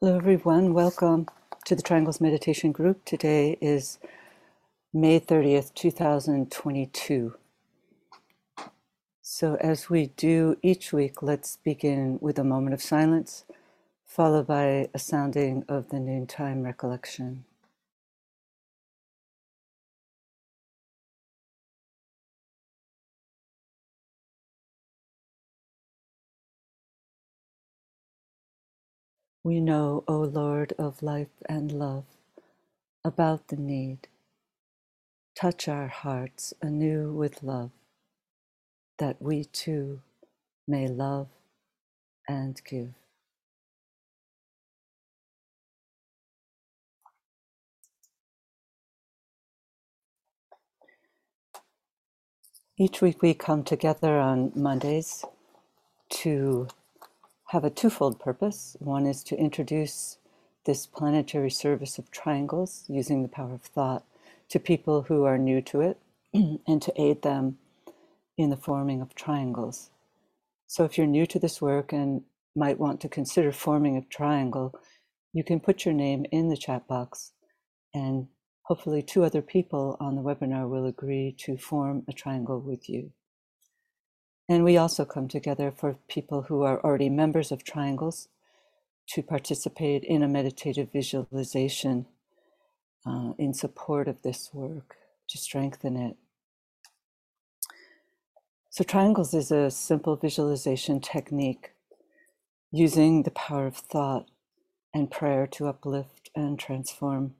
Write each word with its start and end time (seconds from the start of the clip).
Hello, 0.00 0.16
everyone. 0.16 0.74
Welcome 0.74 1.26
to 1.64 1.74
the 1.74 1.82
Triangles 1.82 2.20
Meditation 2.20 2.70
Group. 2.70 3.04
Today 3.04 3.58
is 3.60 3.98
May 4.94 5.20
30th, 5.20 5.74
2022. 5.74 7.34
So, 9.22 9.56
as 9.56 9.90
we 9.90 10.08
do 10.16 10.56
each 10.62 10.92
week, 10.92 11.22
let's 11.22 11.58
begin 11.64 12.18
with 12.20 12.38
a 12.38 12.44
moment 12.44 12.74
of 12.74 12.82
silence, 12.82 13.44
followed 14.06 14.46
by 14.46 14.88
a 14.94 14.98
sounding 15.00 15.64
of 15.68 15.90
the 15.90 16.00
noontime 16.00 16.62
recollection. 16.62 17.44
We 29.48 29.60
know, 29.60 30.04
O 30.08 30.18
Lord 30.20 30.74
of 30.78 31.02
life 31.02 31.30
and 31.48 31.72
love, 31.72 32.04
about 33.04 33.48
the 33.48 33.56
need. 33.56 34.08
Touch 35.36 35.68
our 35.68 35.88
hearts 35.88 36.54
anew 36.62 37.12
with 37.12 37.42
love, 37.42 37.70
that 38.98 39.22
we 39.22 39.44
too 39.44 40.02
may 40.68 40.88
love 40.88 41.28
and 42.28 42.60
give. 42.64 42.94
Each 52.78 53.02
week 53.02 53.22
we 53.22 53.34
come 53.34 53.64
together 53.64 54.18
on 54.18 54.52
Mondays 54.56 55.24
to 56.10 56.68
have 57.48 57.64
a 57.64 57.70
twofold 57.70 58.20
purpose. 58.20 58.76
One 58.78 59.06
is 59.06 59.24
to 59.24 59.36
introduce 59.36 60.18
this 60.66 60.84
planetary 60.86 61.50
service 61.50 61.98
of 61.98 62.10
triangles 62.10 62.84
using 62.88 63.22
the 63.22 63.28
power 63.28 63.54
of 63.54 63.62
thought 63.62 64.04
to 64.50 64.58
people 64.58 65.02
who 65.02 65.24
are 65.24 65.38
new 65.38 65.62
to 65.62 65.80
it 65.80 65.98
and 66.34 66.82
to 66.82 66.92
aid 67.00 67.22
them 67.22 67.56
in 68.36 68.50
the 68.50 68.56
forming 68.56 69.00
of 69.00 69.14
triangles. 69.14 69.90
So, 70.66 70.84
if 70.84 70.98
you're 70.98 71.06
new 71.06 71.24
to 71.26 71.38
this 71.38 71.62
work 71.62 71.90
and 71.90 72.22
might 72.54 72.78
want 72.78 73.00
to 73.00 73.08
consider 73.08 73.50
forming 73.50 73.96
a 73.96 74.02
triangle, 74.02 74.78
you 75.32 75.42
can 75.42 75.58
put 75.58 75.86
your 75.86 75.94
name 75.94 76.26
in 76.30 76.50
the 76.50 76.56
chat 76.56 76.86
box, 76.86 77.32
and 77.94 78.28
hopefully, 78.64 79.02
two 79.02 79.24
other 79.24 79.40
people 79.40 79.96
on 80.00 80.16
the 80.16 80.22
webinar 80.22 80.68
will 80.68 80.84
agree 80.84 81.34
to 81.38 81.56
form 81.56 82.04
a 82.08 82.12
triangle 82.12 82.60
with 82.60 82.90
you. 82.90 83.10
And 84.48 84.64
we 84.64 84.78
also 84.78 85.04
come 85.04 85.28
together 85.28 85.70
for 85.70 85.98
people 86.08 86.42
who 86.42 86.62
are 86.62 86.82
already 86.82 87.10
members 87.10 87.52
of 87.52 87.64
triangles 87.64 88.28
to 89.08 89.22
participate 89.22 90.04
in 90.04 90.22
a 90.22 90.28
meditative 90.28 90.90
visualization 90.90 92.06
uh, 93.06 93.32
in 93.38 93.52
support 93.52 94.08
of 94.08 94.22
this 94.22 94.50
work 94.52 94.96
to 95.28 95.38
strengthen 95.38 95.96
it. 95.96 96.16
So, 98.70 98.84
triangles 98.84 99.34
is 99.34 99.50
a 99.50 99.70
simple 99.70 100.16
visualization 100.16 101.00
technique 101.00 101.72
using 102.70 103.22
the 103.22 103.30
power 103.30 103.66
of 103.66 103.76
thought 103.76 104.30
and 104.94 105.10
prayer 105.10 105.46
to 105.46 105.66
uplift 105.66 106.30
and 106.34 106.58
transform 106.58 107.34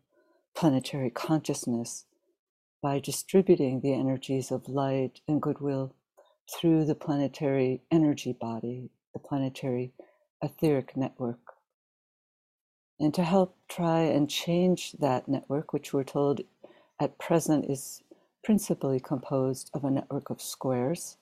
planetary 0.54 1.10
consciousness 1.10 2.06
by 2.82 2.98
distributing 2.98 3.80
the 3.80 3.92
energies 3.92 4.50
of 4.50 4.68
light 4.68 5.20
and 5.28 5.40
goodwill 5.40 5.94
through 6.50 6.84
the 6.84 6.94
planetary 6.94 7.82
energy 7.90 8.32
body, 8.32 8.90
the 9.12 9.18
planetary 9.18 9.92
etheric 10.42 10.96
network. 10.96 11.38
And 13.00 13.14
to 13.14 13.22
help 13.22 13.56
try 13.68 14.00
and 14.00 14.28
change 14.28 14.92
that 14.92 15.28
network, 15.28 15.72
which 15.72 15.92
we're 15.92 16.04
told 16.04 16.40
at 17.00 17.18
present 17.18 17.70
is 17.70 18.02
principally 18.42 18.98
composed 18.98 19.70
of 19.74 19.84
a 19.84 19.90
network 19.90 20.30
of 20.30 20.40
squares, 20.40 21.16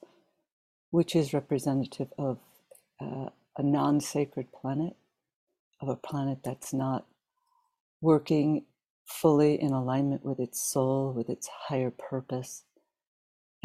which 0.91 1.15
is 1.15 1.35
representative 1.35 2.09
of 2.19 2.39
uh, 3.01 3.29
a 3.59 3.63
non 3.63 4.01
sacred 4.01 4.47
planet, 4.53 4.97
of 5.81 5.89
a 5.89 5.97
planet 5.97 6.39
that's 6.45 6.73
not 6.73 7.07
working 8.01 8.65
fully 9.07 9.61
in 9.61 9.73
alignment 9.73 10.25
with 10.25 10.41
its 10.41 10.61
soul, 10.61 11.13
with 11.13 11.29
its 11.29 11.49
higher 11.69 11.91
purpose. 11.91 12.65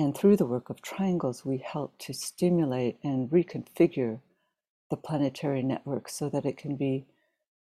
And 0.02 0.18
through 0.18 0.38
the 0.38 0.48
work 0.48 0.72
of 0.72 0.82
triangles, 0.82 1.46
we 1.46 1.60
help 1.60 1.96
to 2.00 2.12
stimulate 2.12 2.98
and 3.04 3.30
reconfigure 3.30 4.20
the 4.90 4.98
planetary 4.98 5.62
network 5.62 6.10
so 6.10 6.28
that 6.28 6.44
it 6.44 6.58
can 6.58 6.76
be 6.76 7.06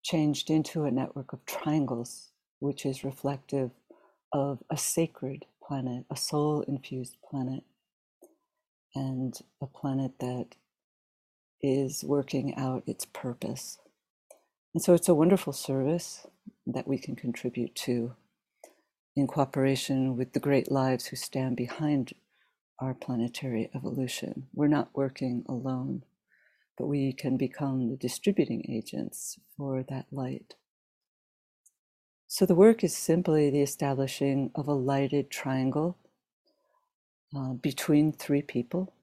changed 0.04 0.48
into 0.48 0.84
a 0.84 0.92
network 0.92 1.32
of 1.32 1.44
triangles, 1.46 2.30
which 2.60 2.86
is 2.86 3.02
reflective 3.02 3.72
of 4.32 4.62
a 4.70 4.76
sacred 4.76 5.46
planet, 5.60 6.04
a 6.12 6.16
soul 6.16 6.60
infused 6.60 7.16
planet, 7.28 7.64
and 8.94 9.40
a 9.60 9.66
planet 9.66 10.12
that 10.20 10.54
is 11.60 12.04
working 12.04 12.54
out 12.54 12.84
its 12.86 13.04
purpose. 13.04 13.78
And 14.74 14.80
so 14.80 14.94
it's 14.94 15.08
a 15.08 15.14
wonderful 15.14 15.52
service 15.52 16.24
that 16.68 16.86
we 16.86 16.98
can 16.98 17.16
contribute 17.16 17.74
to 17.74 18.14
in 19.14 19.26
cooperation 19.26 20.16
with 20.16 20.32
the 20.32 20.40
great 20.40 20.70
lives 20.70 21.06
who 21.06 21.16
stand 21.16 21.56
behind 21.56 22.12
our 22.78 22.94
planetary 22.94 23.70
evolution. 23.74 24.48
We're 24.54 24.68
not 24.68 24.90
working 24.94 25.44
alone 25.48 26.04
but 26.78 26.86
we 26.86 27.12
can 27.12 27.36
become 27.36 27.90
the 27.90 27.96
distributing 27.96 28.64
agents 28.68 29.38
for 29.56 29.82
that 29.84 30.06
light. 30.10 30.54
So 32.26 32.46
the 32.46 32.54
work 32.54 32.82
is 32.82 32.96
simply 32.96 33.50
the 33.50 33.60
establishing 33.60 34.50
of 34.54 34.66
a 34.66 34.72
lighted 34.72 35.30
triangle 35.30 35.98
uh, 37.36 37.52
between 37.52 38.12
three 38.12 38.42
people 38.42 38.94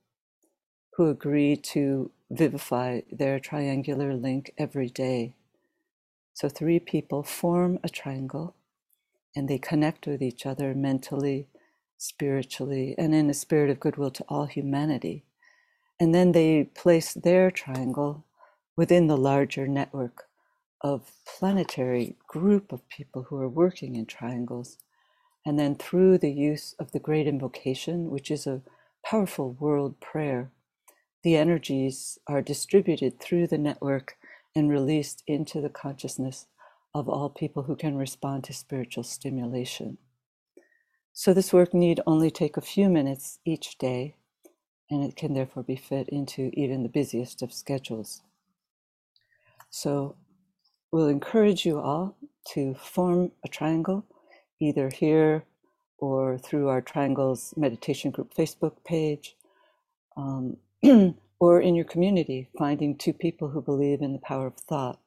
who 0.95 1.09
agree 1.09 1.55
to 1.55 2.11
vivify 2.31 3.01
their 3.11 3.39
triangular 3.39 4.13
link 4.13 4.51
every 4.57 4.89
day. 4.89 5.35
So 6.33 6.49
three 6.49 6.79
people 6.79 7.23
form 7.23 7.79
a 7.83 7.89
triangle 7.89 8.55
and 9.35 9.49
they 9.49 9.57
connect 9.59 10.07
with 10.07 10.21
each 10.21 10.45
other 10.45 10.73
mentally, 10.75 11.47
spiritually, 11.97 12.95
and 12.97 13.15
in 13.15 13.29
a 13.29 13.33
spirit 13.33 13.69
of 13.69 13.79
goodwill 13.79 14.11
to 14.11 14.25
all 14.29 14.45
humanity 14.45 15.23
and 15.99 16.15
then 16.15 16.33
they 16.33 16.65
place 16.65 17.13
their 17.13 17.51
triangle 17.51 18.25
within 18.77 19.07
the 19.07 19.17
larger 19.17 19.67
network 19.67 20.25
of 20.81 21.11
planetary 21.39 22.17
group 22.27 22.71
of 22.71 22.87
people 22.89 23.23
who 23.23 23.37
are 23.37 23.49
working 23.49 23.95
in 23.95 24.05
triangles. 24.05 24.77
And 25.45 25.59
then 25.59 25.75
through 25.75 26.19
the 26.19 26.31
use 26.31 26.75
of 26.79 26.91
the 26.93 26.99
great 26.99 27.27
invocation, 27.27 28.11
which 28.11 28.31
is 28.31 28.47
a 28.47 28.61
powerful 29.05 29.53
world 29.59 29.99
prayer, 30.01 30.51
the 31.23 31.37
energies 31.37 32.19
are 32.27 32.41
distributed 32.41 33.19
through 33.19 33.47
the 33.47 33.57
network 33.57 34.17
and 34.55 34.69
released 34.69 35.23
into 35.27 35.61
the 35.61 35.69
consciousness 35.69 36.47
of 36.93 37.07
all 37.09 37.29
people 37.29 37.63
who 37.63 37.75
can 37.75 37.97
respond 37.97 38.43
to 38.45 38.53
spiritual 38.53 39.03
stimulation. 39.03 39.97
So, 41.13 41.33
this 41.33 41.53
work 41.53 41.73
need 41.73 42.01
only 42.07 42.31
take 42.31 42.57
a 42.57 42.61
few 42.61 42.89
minutes 42.89 43.39
each 43.45 43.77
day 43.77 44.15
and 44.89 45.03
it 45.03 45.15
can 45.15 45.33
therefore 45.33 45.63
be 45.63 45.75
fit 45.75 46.09
into 46.09 46.49
even 46.53 46.83
the 46.83 46.89
busiest 46.89 47.41
of 47.41 47.53
schedules. 47.53 48.21
So 49.69 50.15
we'll 50.91 51.09
encourage 51.09 51.65
you 51.65 51.79
all 51.79 52.17
to 52.53 52.73
form 52.75 53.31
a 53.45 53.47
triangle, 53.47 54.05
either 54.59 54.89
here 54.89 55.43
or 55.99 56.37
through 56.37 56.69
our 56.69 56.81
Triangles 56.81 57.53
Meditation 57.55 58.09
Group 58.09 58.33
Facebook 58.33 58.83
page, 58.83 59.35
um, 60.17 60.57
or 61.39 61.61
in 61.61 61.75
your 61.75 61.85
community, 61.85 62.49
finding 62.57 62.97
two 62.97 63.13
people 63.13 63.49
who 63.49 63.61
believe 63.61 64.01
in 64.01 64.13
the 64.13 64.19
power 64.19 64.47
of 64.47 64.55
thought, 64.55 64.99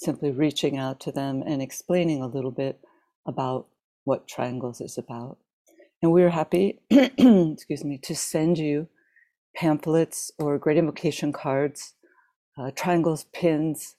simply 0.00 0.30
reaching 0.30 0.78
out 0.78 0.98
to 0.98 1.12
them 1.12 1.42
and 1.46 1.60
explaining 1.60 2.22
a 2.22 2.26
little 2.26 2.50
bit 2.50 2.80
about 3.26 3.66
what 4.04 4.26
Triangles 4.26 4.80
is 4.80 4.96
about. 4.96 5.36
And 6.02 6.10
we're 6.10 6.30
happy, 6.30 6.80
excuse 6.90 7.84
me, 7.84 7.98
to 8.04 8.16
send 8.16 8.56
you 8.56 8.88
pamphlets 9.54 10.32
or 10.38 10.56
great 10.56 10.78
invocation 10.78 11.32
cards, 11.32 11.92
uh, 12.58 12.70
triangles, 12.74 13.26
pins. 13.34 13.96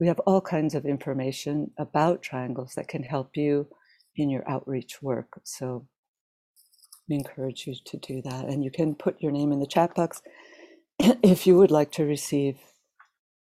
We 0.00 0.06
have 0.06 0.20
all 0.20 0.40
kinds 0.40 0.74
of 0.74 0.86
information 0.86 1.72
about 1.78 2.22
triangles 2.22 2.72
that 2.76 2.88
can 2.88 3.02
help 3.02 3.36
you 3.36 3.68
in 4.16 4.30
your 4.30 4.48
outreach 4.48 5.02
work. 5.02 5.40
So 5.44 5.86
we 7.06 7.16
encourage 7.16 7.66
you 7.66 7.74
to 7.84 7.96
do 7.98 8.22
that. 8.22 8.46
And 8.46 8.64
you 8.64 8.70
can 8.70 8.94
put 8.94 9.20
your 9.20 9.32
name 9.32 9.52
in 9.52 9.60
the 9.60 9.66
chat 9.66 9.94
box 9.94 10.22
if 10.98 11.46
you 11.46 11.58
would 11.58 11.70
like 11.70 11.92
to 11.92 12.04
receive 12.04 12.56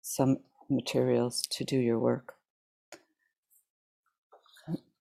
some 0.02 0.38
materials 0.70 1.42
to 1.50 1.64
do 1.64 1.76
your 1.76 1.98
work. 1.98 2.34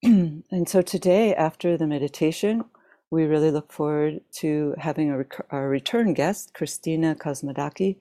and 0.03 0.67
so 0.67 0.81
today, 0.81 1.35
after 1.35 1.77
the 1.77 1.87
meditation, 1.87 2.65
we 3.11 3.25
really 3.25 3.51
look 3.51 3.71
forward 3.71 4.21
to 4.31 4.75
having 4.77 5.11
a, 5.11 5.25
a 5.55 5.61
return 5.67 6.13
guest, 6.13 6.53
Christina 6.53 7.15
Kosmodaki 7.15 7.97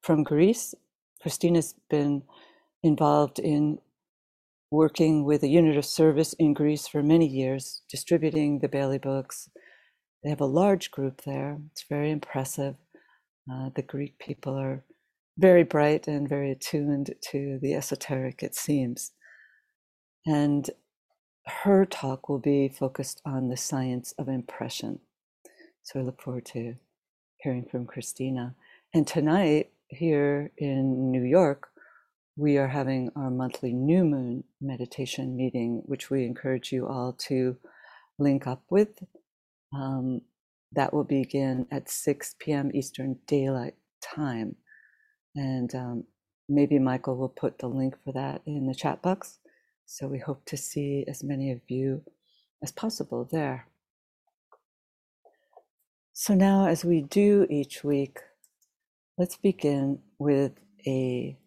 from 0.00 0.22
Greece. 0.22 0.74
Christina's 1.22 1.74
been 1.88 2.22
involved 2.82 3.38
in 3.38 3.78
working 4.70 5.24
with 5.24 5.42
a 5.42 5.48
unit 5.48 5.76
of 5.76 5.84
service 5.84 6.32
in 6.34 6.54
Greece 6.54 6.86
for 6.86 7.02
many 7.02 7.26
years, 7.26 7.82
distributing 7.88 8.60
the 8.60 8.68
Bailey 8.68 8.98
books. 8.98 9.50
They 10.22 10.30
have 10.30 10.40
a 10.40 10.46
large 10.46 10.90
group 10.90 11.22
there. 11.22 11.58
It's 11.72 11.84
very 11.88 12.10
impressive. 12.10 12.76
Uh, 13.50 13.70
the 13.74 13.82
Greek 13.82 14.18
people 14.18 14.54
are 14.56 14.84
very 15.40 15.64
bright 15.64 16.06
and 16.06 16.28
very 16.28 16.50
attuned 16.52 17.14
to 17.32 17.58
the 17.62 17.74
esoteric, 17.74 18.42
it 18.42 18.54
seems. 18.54 19.12
And 20.26 20.68
her 21.46 21.86
talk 21.86 22.28
will 22.28 22.38
be 22.38 22.68
focused 22.68 23.22
on 23.24 23.48
the 23.48 23.56
science 23.56 24.12
of 24.18 24.28
impression. 24.28 25.00
So 25.82 25.98
I 25.98 26.02
look 26.02 26.20
forward 26.20 26.44
to 26.46 26.74
hearing 27.38 27.64
from 27.70 27.86
Christina. 27.86 28.54
And 28.92 29.06
tonight, 29.06 29.70
here 29.88 30.52
in 30.58 31.10
New 31.10 31.24
York, 31.24 31.68
we 32.36 32.58
are 32.58 32.68
having 32.68 33.10
our 33.16 33.30
monthly 33.30 33.72
new 33.72 34.04
moon 34.04 34.44
meditation 34.60 35.36
meeting, 35.36 35.82
which 35.86 36.10
we 36.10 36.26
encourage 36.26 36.70
you 36.70 36.86
all 36.86 37.14
to 37.28 37.56
link 38.18 38.46
up 38.46 38.62
with. 38.68 39.02
Um, 39.74 40.20
that 40.72 40.92
will 40.92 41.04
begin 41.04 41.66
at 41.72 41.90
6 41.90 42.36
p.m. 42.38 42.70
Eastern 42.74 43.18
Daylight 43.26 43.74
Time. 44.02 44.56
And 45.34 45.74
um, 45.74 46.04
maybe 46.48 46.78
Michael 46.78 47.16
will 47.16 47.28
put 47.28 47.58
the 47.58 47.68
link 47.68 47.96
for 48.04 48.12
that 48.12 48.42
in 48.46 48.66
the 48.66 48.74
chat 48.74 49.02
box. 49.02 49.38
So 49.86 50.06
we 50.06 50.18
hope 50.18 50.44
to 50.46 50.56
see 50.56 51.04
as 51.08 51.24
many 51.24 51.50
of 51.52 51.60
you 51.68 52.02
as 52.62 52.72
possible 52.72 53.28
there. 53.30 53.66
So 56.12 56.34
now, 56.34 56.66
as 56.66 56.84
we 56.84 57.00
do 57.00 57.46
each 57.48 57.82
week, 57.82 58.18
let's 59.16 59.36
begin 59.36 60.00
with 60.18 60.52
a 60.86 61.38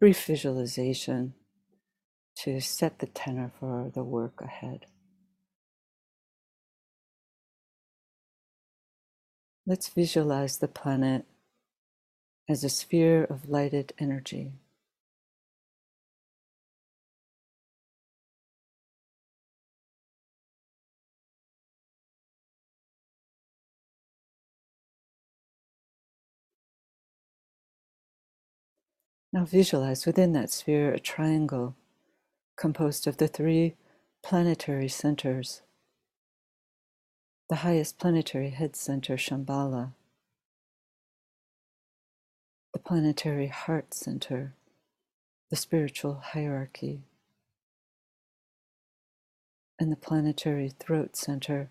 brief 0.00 0.24
visualization 0.24 1.34
to 2.36 2.60
set 2.60 2.98
the 2.98 3.06
tenor 3.06 3.52
for 3.60 3.90
the 3.94 4.02
work 4.02 4.40
ahead. 4.40 4.86
Let's 9.66 9.88
visualize 9.88 10.58
the 10.58 10.68
planet 10.68 11.26
as 12.48 12.64
a 12.64 12.68
sphere 12.68 13.24
of 13.24 13.48
lighted 13.48 13.92
energy. 13.98 14.52
Now 29.32 29.44
visualize 29.44 30.06
within 30.06 30.32
that 30.34 30.50
sphere 30.50 30.92
a 30.92 31.00
triangle 31.00 31.74
composed 32.56 33.08
of 33.08 33.16
the 33.16 33.26
three 33.26 33.74
planetary 34.22 34.88
centers. 34.88 35.62
The 37.48 37.56
highest 37.56 37.98
planetary 37.98 38.50
head 38.50 38.76
center, 38.76 39.16
Shambhala, 39.16 39.92
the 42.74 42.80
planetary 42.80 43.46
heart 43.46 43.94
center, 43.94 44.52
the 45.48 45.54
spiritual 45.56 46.20
hierarchy, 46.32 47.04
and 49.78 49.92
the 49.92 49.96
planetary 49.96 50.68
throat 50.68 51.14
center, 51.14 51.70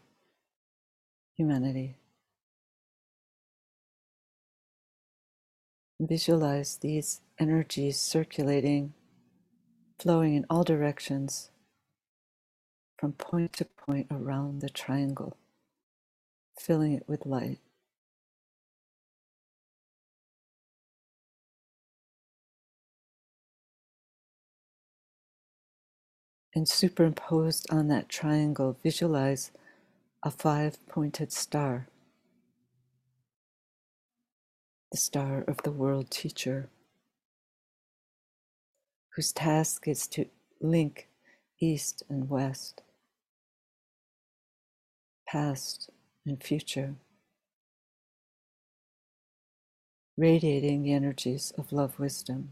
humanity. 1.35 1.97
Visualize 5.99 6.77
these 6.77 7.19
energies 7.37 7.99
circulating, 7.99 8.93
flowing 9.99 10.35
in 10.35 10.45
all 10.49 10.63
directions 10.63 11.49
from 12.97 13.11
point 13.11 13.51
to 13.51 13.65
point 13.65 14.07
around 14.09 14.61
the 14.61 14.69
triangle, 14.69 15.35
filling 16.57 16.93
it 16.93 17.03
with 17.07 17.25
light. 17.25 17.59
And 26.55 26.67
superimposed 26.69 27.67
on 27.71 27.87
that 27.89 28.09
triangle, 28.09 28.77
visualize 28.83 29.51
a 30.23 30.31
five 30.31 30.85
pointed 30.87 31.31
star 31.33 31.87
the 34.91 34.97
star 34.97 35.43
of 35.47 35.57
the 35.63 35.71
world 35.71 36.09
teacher, 36.11 36.69
whose 39.15 39.31
task 39.33 39.87
is 39.87 40.07
to 40.07 40.25
link 40.61 41.09
east 41.61 42.03
and 42.09 42.29
west, 42.29 42.81
past 45.27 45.89
and 46.25 46.43
future, 46.43 46.95
radiating 50.17 50.83
the 50.83 50.93
energies 50.93 51.53
of 51.57 51.73
love 51.73 51.99
wisdom. 51.99 52.49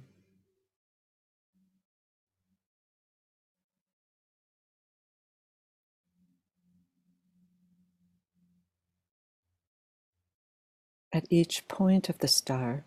At 11.13 11.25
each 11.29 11.67
point 11.67 12.07
of 12.07 12.19
the 12.19 12.27
star, 12.29 12.85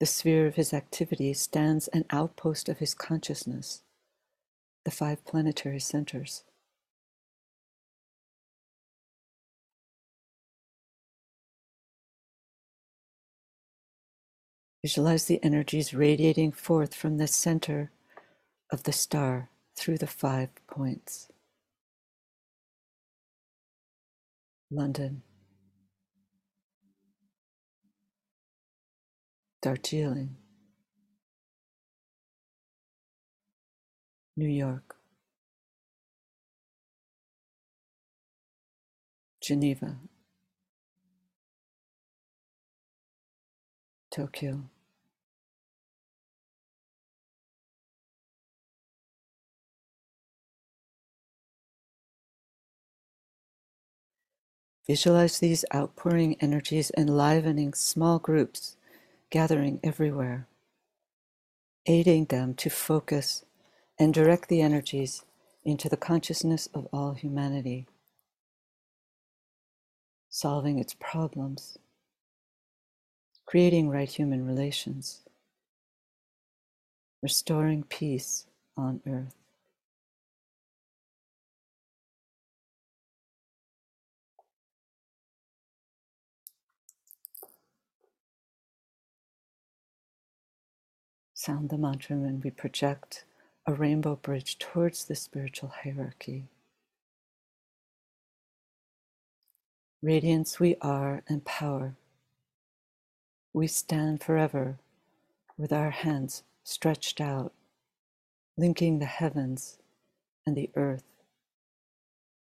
the 0.00 0.06
sphere 0.06 0.46
of 0.46 0.56
his 0.56 0.74
activity 0.74 1.32
stands 1.32 1.88
an 1.88 2.04
outpost 2.10 2.68
of 2.68 2.78
his 2.78 2.92
consciousness, 2.92 3.82
the 4.84 4.90
five 4.90 5.24
planetary 5.24 5.80
centers. 5.80 6.44
Visualize 14.82 15.24
the 15.24 15.42
energies 15.42 15.94
radiating 15.94 16.52
forth 16.52 16.94
from 16.94 17.16
the 17.16 17.26
center 17.26 17.90
of 18.70 18.82
the 18.82 18.92
star 18.92 19.48
through 19.74 19.98
the 19.98 20.06
five 20.06 20.50
points. 20.66 21.28
London. 24.70 25.22
Darjeeling, 29.66 30.36
New 34.36 34.46
York, 34.46 34.94
Geneva, 39.40 39.96
Tokyo. 44.12 44.70
Visualize 54.86 55.40
these 55.40 55.64
outpouring 55.74 56.36
energies 56.40 56.92
enlivening 56.96 57.74
small 57.74 58.20
groups 58.20 58.75
gathering 59.30 59.80
everywhere, 59.84 60.48
aiding 61.86 62.26
them 62.26 62.54
to 62.54 62.70
focus 62.70 63.44
and 63.98 64.14
direct 64.14 64.48
the 64.48 64.62
energies 64.62 65.24
into 65.64 65.88
the 65.88 65.96
consciousness 65.96 66.68
of 66.74 66.88
all 66.92 67.14
humanity, 67.14 67.86
solving 70.30 70.78
its 70.78 70.94
problems, 71.00 71.78
creating 73.46 73.88
right 73.90 74.10
human 74.10 74.46
relations, 74.46 75.22
restoring 77.22 77.84
peace 77.84 78.46
on 78.76 79.00
earth. 79.08 79.36
Sound 91.46 91.68
the 91.68 91.78
mantra 91.78 92.16
and 92.16 92.42
we 92.42 92.50
project 92.50 93.24
a 93.66 93.72
rainbow 93.72 94.16
bridge 94.16 94.58
towards 94.58 95.04
the 95.04 95.14
spiritual 95.14 95.72
hierarchy. 95.84 96.48
Radiance 100.02 100.58
we 100.58 100.74
are 100.80 101.22
and 101.28 101.44
power. 101.44 101.94
We 103.52 103.68
stand 103.68 104.24
forever 104.24 104.78
with 105.56 105.72
our 105.72 105.90
hands 105.90 106.42
stretched 106.64 107.20
out, 107.20 107.52
linking 108.56 108.98
the 108.98 109.06
heavens 109.06 109.78
and 110.44 110.56
the 110.56 110.70
earth, 110.74 111.04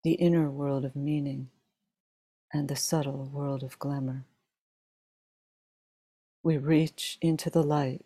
the 0.06 0.14
inner 0.14 0.50
world 0.50 0.86
of 0.86 0.96
meaning 0.96 1.50
and 2.54 2.70
the 2.70 2.78
subtle 2.78 3.30
world 3.34 3.62
of 3.62 3.78
glamour. 3.78 4.24
We 6.44 6.58
reach 6.58 7.18
into 7.22 7.50
the 7.50 7.64
light 7.64 8.06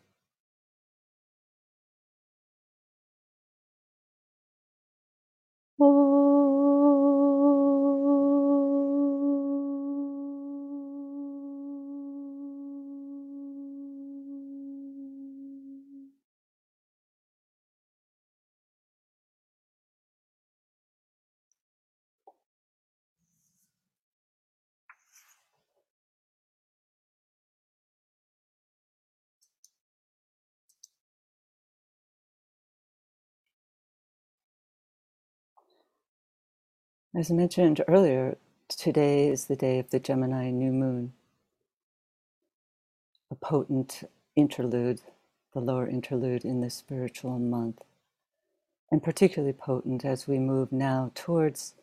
As 37.13 37.29
mentioned 37.29 37.83
earlier, 37.89 38.37
today 38.69 39.27
is 39.27 39.45
the 39.45 39.57
day 39.57 39.79
of 39.79 39.89
the 39.89 39.99
Gemini 39.99 40.49
new 40.49 40.71
moon, 40.71 41.11
a 43.29 43.35
potent 43.35 44.09
interlude, 44.37 45.01
the 45.53 45.59
lower 45.59 45.85
interlude 45.85 46.45
in 46.45 46.61
this 46.61 46.75
spiritual 46.75 47.37
month, 47.37 47.81
and 48.89 49.03
particularly 49.03 49.51
potent 49.51 50.05
as 50.05 50.25
we 50.25 50.39
move 50.39 50.71
now 50.71 51.11
towards 51.13 51.73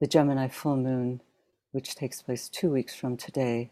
the 0.00 0.08
Gemini 0.08 0.48
full 0.48 0.76
moon, 0.76 1.20
which 1.70 1.94
takes 1.94 2.20
place 2.20 2.48
two 2.48 2.72
weeks 2.72 2.96
from 2.96 3.16
today, 3.16 3.70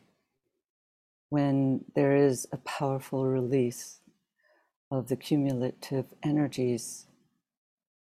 when 1.31 1.85
there 1.97 2.15
is 2.15 2.47
a 2.53 2.59
powerful 2.59 3.27
release 3.27 3.99
of 4.89 5.09
the 5.09 5.17
cumulative 5.17 6.15
energies 6.23 7.09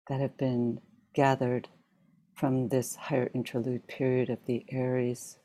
that 0.08 0.22
have 0.22 0.38
been 0.38 0.80
gathered 1.14 1.68
from 2.38 2.70
this 2.70 2.96
higher 2.96 3.32
interlude 3.34 3.88
period 3.88 4.30
of 4.30 4.38
the 4.46 4.64
Aries, 4.70 5.40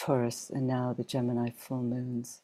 Taurus, 0.00 0.50
and 0.50 0.64
now 0.64 0.94
the 0.96 1.02
Gemini 1.02 1.50
full 1.50 1.82
moons. 1.82 2.42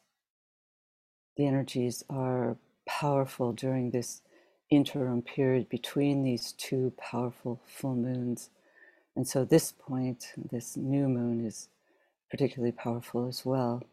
The 1.36 1.46
energies 1.46 2.02
are 2.10 2.56
powerful 2.86 3.52
during 3.52 3.90
this 3.90 4.22
interim 4.68 5.22
period 5.22 5.68
between 5.68 6.24
these 6.24 6.52
two 6.52 6.92
powerful 6.98 7.60
full 7.64 7.94
moons. 7.94 8.50
And 9.14 9.28
so, 9.28 9.44
this 9.44 9.70
point, 9.70 10.32
this 10.50 10.76
new 10.76 11.08
moon, 11.08 11.46
is 11.46 11.68
particularly 12.30 12.72
powerful 12.72 13.28
as 13.28 13.46
well. 13.46 13.84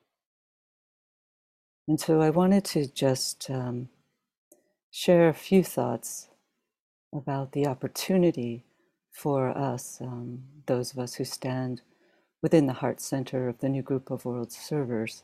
And 1.88 1.99
so, 1.99 2.21
I 2.21 2.31
wanted 2.31 2.65
to 2.65 2.88
just 2.88 3.51
um, 3.51 3.89
share 4.89 5.29
a 5.29 5.33
few 5.33 5.63
thoughts 5.63 6.29
about 7.13 7.51
the 7.51 7.67
opportunity 7.67 8.63
for 9.19 9.49
us, 9.57 9.99
um, 9.99 10.41
those 10.65 10.93
of 10.93 10.99
us 10.99 11.15
who 11.15 11.25
stand 11.25 11.81
within 12.41 12.67
the 12.67 12.79
heart 12.81 13.01
center 13.01 13.49
of 13.49 13.59
the 13.59 13.67
new 13.67 13.81
group 13.81 14.09
of 14.09 14.23
world 14.23 14.49
servers 14.49 15.23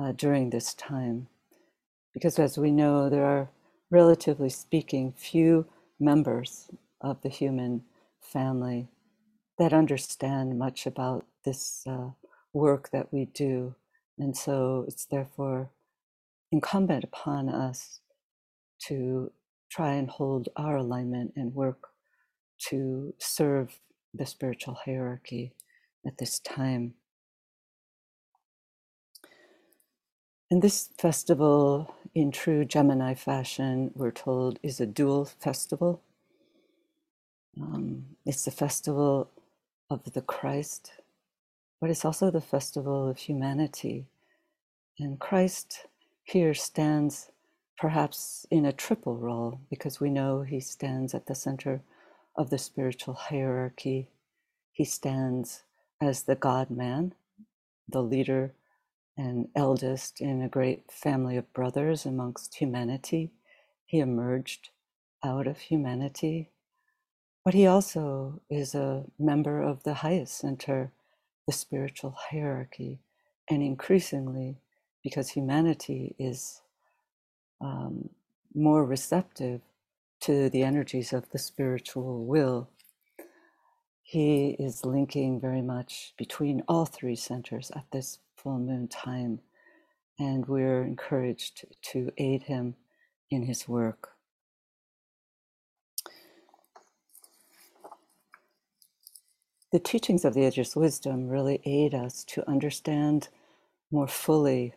uh, 0.00 0.12
during 0.12 0.50
this 0.50 0.72
time. 0.74 1.26
Because 2.14 2.38
as 2.38 2.56
we 2.56 2.70
know, 2.70 3.10
there 3.10 3.24
are, 3.24 3.50
relatively 3.90 4.48
speaking, 4.48 5.12
few 5.16 5.66
members 5.98 6.70
of 7.00 7.20
the 7.22 7.28
human 7.28 7.82
family 8.20 8.86
that 9.58 9.72
understand 9.72 10.56
much 10.56 10.86
about 10.86 11.26
this 11.44 11.82
uh, 11.88 12.10
work 12.52 12.90
that 12.92 13.12
we 13.12 13.24
do. 13.24 13.74
And 14.16 14.36
so 14.36 14.84
it's 14.86 15.06
therefore 15.06 15.70
incumbent 16.52 17.02
upon 17.02 17.48
us 17.48 17.98
to 18.86 19.32
try 19.68 19.94
and 19.94 20.08
hold 20.08 20.48
our 20.54 20.76
alignment 20.76 21.32
and 21.34 21.52
work 21.52 21.88
to 22.68 23.14
serve 23.18 23.78
the 24.14 24.26
spiritual 24.26 24.78
hierarchy 24.84 25.52
at 26.06 26.18
this 26.18 26.38
time. 26.38 26.94
And 30.50 30.60
this 30.60 30.90
festival, 30.98 31.94
in 32.14 32.30
true 32.30 32.64
Gemini 32.64 33.14
fashion, 33.14 33.90
we're 33.94 34.10
told, 34.10 34.58
is 34.62 34.80
a 34.80 34.86
dual 34.86 35.24
festival. 35.24 36.02
Um, 37.60 38.04
it's 38.26 38.44
the 38.44 38.50
festival 38.50 39.30
of 39.88 40.12
the 40.12 40.20
Christ, 40.20 40.92
but 41.80 41.90
it's 41.90 42.04
also 42.04 42.30
the 42.30 42.40
festival 42.40 43.08
of 43.08 43.18
humanity. 43.18 44.06
And 44.98 45.18
Christ 45.18 45.86
here 46.24 46.54
stands 46.54 47.30
perhaps 47.78 48.46
in 48.50 48.66
a 48.66 48.72
triple 48.72 49.16
role 49.16 49.60
because 49.70 50.00
we 50.00 50.10
know 50.10 50.42
he 50.42 50.60
stands 50.60 51.14
at 51.14 51.26
the 51.26 51.34
center 51.34 51.80
of 52.36 52.50
the 52.50 52.58
spiritual 52.58 53.14
hierarchy. 53.14 54.08
He 54.72 54.84
stands 54.84 55.64
as 56.00 56.22
the 56.24 56.34
God 56.34 56.70
man, 56.70 57.14
the 57.88 58.02
leader 58.02 58.54
and 59.16 59.48
eldest 59.54 60.20
in 60.20 60.42
a 60.42 60.48
great 60.48 60.90
family 60.90 61.36
of 61.36 61.52
brothers 61.52 62.06
amongst 62.06 62.56
humanity. 62.56 63.30
He 63.86 63.98
emerged 64.00 64.70
out 65.24 65.46
of 65.46 65.58
humanity, 65.58 66.50
but 67.44 67.54
he 67.54 67.66
also 67.66 68.40
is 68.50 68.74
a 68.74 69.04
member 69.18 69.62
of 69.62 69.82
the 69.82 69.94
highest 69.94 70.38
center, 70.38 70.92
the 71.46 71.52
spiritual 71.52 72.16
hierarchy, 72.30 73.00
and 73.50 73.62
increasingly, 73.62 74.56
because 75.02 75.30
humanity 75.30 76.14
is 76.18 76.62
um, 77.60 78.08
more 78.54 78.84
receptive 78.84 79.60
to 80.22 80.48
the 80.48 80.62
energies 80.62 81.12
of 81.12 81.28
the 81.30 81.38
spiritual 81.38 82.24
will, 82.24 82.70
he 84.04 84.50
is 84.58 84.84
linking 84.84 85.40
very 85.40 85.62
much 85.62 86.14
between 86.16 86.62
all 86.68 86.86
three 86.86 87.16
centers 87.16 87.72
at 87.74 87.86
this 87.90 88.18
full 88.36 88.60
moon 88.60 88.86
time. 88.86 89.40
And 90.20 90.46
we're 90.46 90.84
encouraged 90.84 91.64
to 91.90 92.12
aid 92.18 92.44
him 92.44 92.76
in 93.30 93.42
his 93.42 93.66
work. 93.66 94.10
The 99.72 99.80
teachings 99.80 100.24
of 100.24 100.34
the 100.34 100.44
Ageless 100.44 100.76
Wisdom 100.76 101.26
really 101.26 101.60
aid 101.64 101.94
us 101.94 102.22
to 102.24 102.48
understand 102.48 103.28
more 103.90 104.06
fully, 104.06 104.74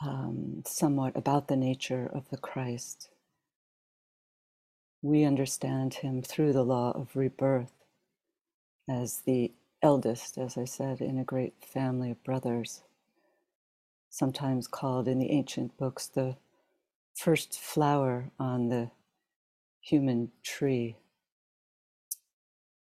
um, 0.00 0.62
somewhat 0.66 1.16
about 1.16 1.48
the 1.48 1.56
nature 1.56 2.08
of 2.14 2.28
the 2.28 2.36
Christ 2.36 3.08
we 5.02 5.24
understand 5.24 5.94
him 5.94 6.22
through 6.22 6.52
the 6.52 6.64
law 6.64 6.92
of 6.92 7.16
rebirth 7.16 7.72
as 8.88 9.22
the 9.26 9.52
eldest, 9.82 10.38
as 10.38 10.56
I 10.56 10.64
said, 10.64 11.00
in 11.00 11.18
a 11.18 11.24
great 11.24 11.54
family 11.64 12.10
of 12.10 12.24
brothers, 12.24 12.82
sometimes 14.10 14.66
called 14.66 15.08
in 15.08 15.18
the 15.18 15.30
ancient 15.30 15.76
books 15.76 16.06
the 16.06 16.36
first 17.14 17.58
flower 17.60 18.30
on 18.38 18.68
the 18.68 18.90
human 19.80 20.32
tree. 20.42 20.96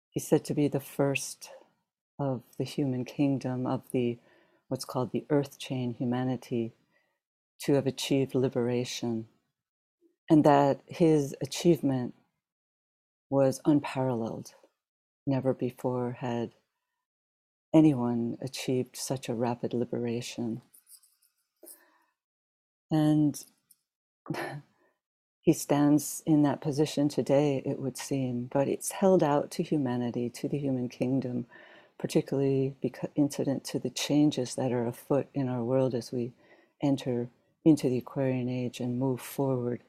He's 0.10 0.27
said 0.27 0.44
to 0.46 0.53
be 0.53 0.68
the 0.68 0.80
first 0.80 1.50
of 2.20 2.44
the 2.58 2.63
human 2.63 3.06
kingdom, 3.06 3.65
of 3.65 3.84
the 3.91 4.20
what's 4.68 4.86
called 4.86 5.12
the 5.12 5.25
earth 5.30 5.58
chain 5.58 5.94
humanity, 5.94 6.74
to 7.60 7.74
have 7.74 7.88
achieved 7.88 8.36
liberation 8.36 9.27
and 10.31 10.45
that 10.45 10.79
his 10.88 11.35
achievement 11.41 12.13
was 13.29 13.59
unparalleled. 13.65 14.53
Never 15.27 15.53
before 15.53 16.13
had 16.21 16.51
anyone 17.73 18.38
achieved 18.41 18.95
such 18.95 19.27
a 19.27 19.33
rapid 19.33 19.73
liberation. 19.73 20.61
And 22.89 23.43
he 25.41 25.51
stands 25.51 26.23
in 26.25 26.43
that 26.43 26.61
position 26.61 27.09
today, 27.09 27.61
it 27.65 27.77
would 27.77 27.97
seem, 27.97 28.47
but 28.53 28.69
it's 28.69 28.93
held 28.93 29.21
out 29.21 29.51
to 29.51 29.63
humanity, 29.63 30.29
to 30.29 30.47
the 30.47 30.57
human 30.57 30.88
kingdom, 30.88 31.45
particularly 32.00 32.73
because 32.81 33.09
incident 33.17 33.65
to 33.65 33.79
the 33.79 33.89
changes 33.89 34.55
that 34.55 34.71
are 34.71 34.88
afoot 34.88 35.27
in 35.33 35.50
our 35.50 35.61
world 35.65 35.93
as 35.93 36.13
we 36.13 36.31
enter 36.81 37.27
into 37.65 37.89
the 37.89 37.97
Aquarian 37.97 38.47
age 38.47 38.79
and 38.79 38.97
move 38.97 39.19
forward 39.19 39.81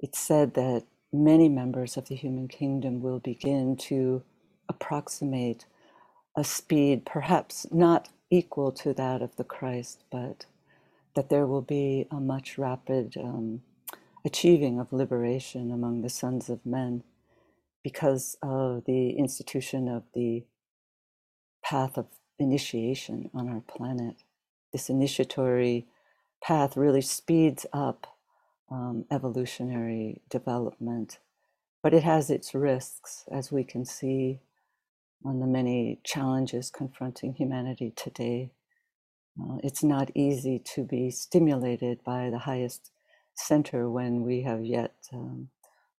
it's 0.00 0.18
said 0.18 0.54
that 0.54 0.84
many 1.12 1.48
members 1.48 1.96
of 1.96 2.08
the 2.08 2.14
human 2.16 2.48
kingdom 2.48 3.00
will 3.02 3.20
begin 3.20 3.76
to 3.76 4.22
approximate 4.68 5.66
a 6.36 6.44
speed 6.44 7.04
perhaps 7.06 7.66
not 7.72 8.08
equal 8.30 8.72
to 8.72 8.94
that 8.94 9.22
of 9.22 9.36
the 9.36 9.44
Christ, 9.44 10.04
but 10.10 10.46
that 11.16 11.30
there 11.30 11.46
will 11.46 11.62
be 11.62 12.06
a 12.10 12.20
much 12.20 12.58
rapid 12.58 13.16
um, 13.18 13.62
achieving 14.24 14.78
of 14.78 14.92
liberation 14.92 15.72
among 15.72 16.02
the 16.02 16.10
sons 16.10 16.48
of 16.48 16.64
men 16.66 17.02
because 17.82 18.36
of 18.42 18.84
the 18.86 19.10
institution 19.12 19.88
of 19.88 20.04
the 20.14 20.44
path 21.64 21.98
of 21.98 22.06
initiation 22.38 23.30
on 23.34 23.48
our 23.48 23.62
planet. 23.62 24.16
This 24.72 24.90
initiatory 24.90 25.86
path 26.42 26.76
really 26.76 27.02
speeds 27.02 27.66
up 27.72 28.17
um, 28.70 29.04
evolutionary 29.10 30.20
development, 30.28 31.18
but 31.82 31.94
it 31.94 32.02
has 32.02 32.30
its 32.30 32.54
risks, 32.54 33.24
as 33.30 33.52
we 33.52 33.64
can 33.64 33.84
see 33.84 34.40
on 35.24 35.40
the 35.40 35.46
many 35.46 36.00
challenges 36.04 36.70
confronting 36.70 37.34
humanity 37.34 37.92
today. 37.96 38.50
Uh, 39.40 39.56
it's 39.62 39.82
not 39.84 40.10
easy 40.14 40.58
to 40.58 40.84
be 40.84 41.10
stimulated 41.10 42.02
by 42.04 42.30
the 42.30 42.38
highest 42.38 42.90
center 43.34 43.88
when 43.88 44.22
we 44.22 44.42
have 44.42 44.64
yet 44.64 44.94
um, 45.12 45.48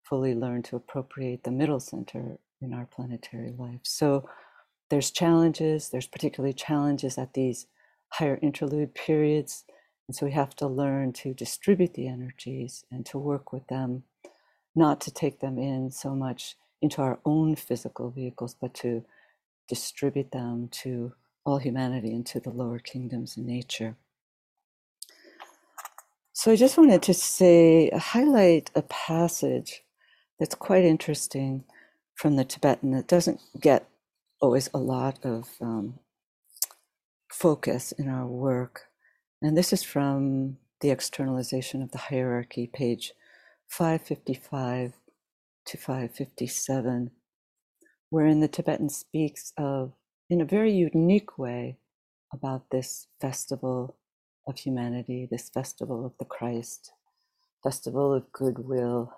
fully 0.03 0.33
learned 0.33 0.65
to 0.65 0.75
appropriate 0.75 1.43
the 1.43 1.51
middle 1.51 1.79
center 1.79 2.37
in 2.61 2.73
our 2.73 2.85
planetary 2.85 3.53
life. 3.57 3.79
So 3.83 4.27
there's 4.89 5.11
challenges, 5.11 5.89
there's 5.89 6.07
particularly 6.07 6.53
challenges 6.53 7.17
at 7.17 7.33
these 7.33 7.67
higher 8.09 8.39
interlude 8.41 8.95
periods. 8.95 9.63
And 10.09 10.15
so 10.15 10.25
we 10.25 10.31
have 10.31 10.55
to 10.55 10.65
learn 10.65 11.13
to 11.21 11.35
distribute 11.35 11.93
the 11.93 12.07
energies 12.07 12.83
and 12.89 13.05
to 13.05 13.19
work 13.19 13.53
with 13.53 13.67
them, 13.67 14.05
not 14.75 14.99
to 15.01 15.11
take 15.11 15.39
them 15.39 15.59
in 15.59 15.91
so 15.91 16.15
much 16.15 16.55
into 16.81 17.03
our 17.03 17.19
own 17.25 17.55
physical 17.55 18.09
vehicles, 18.09 18.55
but 18.59 18.73
to 18.73 19.05
distribute 19.67 20.31
them 20.31 20.67
to 20.81 21.13
all 21.45 21.59
humanity 21.59 22.11
and 22.11 22.25
to 22.25 22.39
the 22.39 22.49
lower 22.49 22.79
kingdoms 22.79 23.37
in 23.37 23.45
nature. 23.45 23.97
So 26.33 26.53
I 26.53 26.55
just 26.55 26.79
wanted 26.79 27.03
to 27.03 27.13
say, 27.13 27.91
highlight 27.91 28.71
a 28.73 28.81
passage 28.81 29.83
that's 30.39 30.55
quite 30.55 30.85
interesting 30.85 31.65
from 32.15 32.35
the 32.35 32.45
Tibetan 32.45 32.93
that 32.93 33.07
doesn't 33.07 33.41
get 33.61 33.87
always 34.41 34.71
a 34.73 34.79
lot 34.79 35.23
of 35.23 35.49
um, 35.61 35.99
focus 37.31 37.91
in 37.91 38.09
our 38.09 38.25
work. 38.25 38.88
And 39.41 39.57
this 39.57 39.71
is 39.71 39.83
from 39.83 40.57
the 40.81 40.89
externalization 40.89 41.81
of 41.81 41.91
the 41.91 41.97
hierarchy, 41.97 42.67
page 42.67 43.13
555 43.67 44.93
to 45.65 45.77
557, 45.77 47.11
wherein 48.09 48.41
the 48.41 48.49
Tibetan 48.49 48.89
speaks 48.89 49.53
of, 49.57 49.93
in 50.29 50.41
a 50.41 50.45
very 50.45 50.73
unique 50.73 51.37
way, 51.37 51.77
about 52.33 52.69
this 52.69 53.07
festival 53.19 53.95
of 54.45 54.57
humanity, 54.57 55.27
this 55.29 55.49
festival 55.49 56.05
of 56.05 56.13
the 56.19 56.25
Christ, 56.25 56.91
festival 57.63 58.13
of 58.13 58.31
goodwill, 58.31 59.13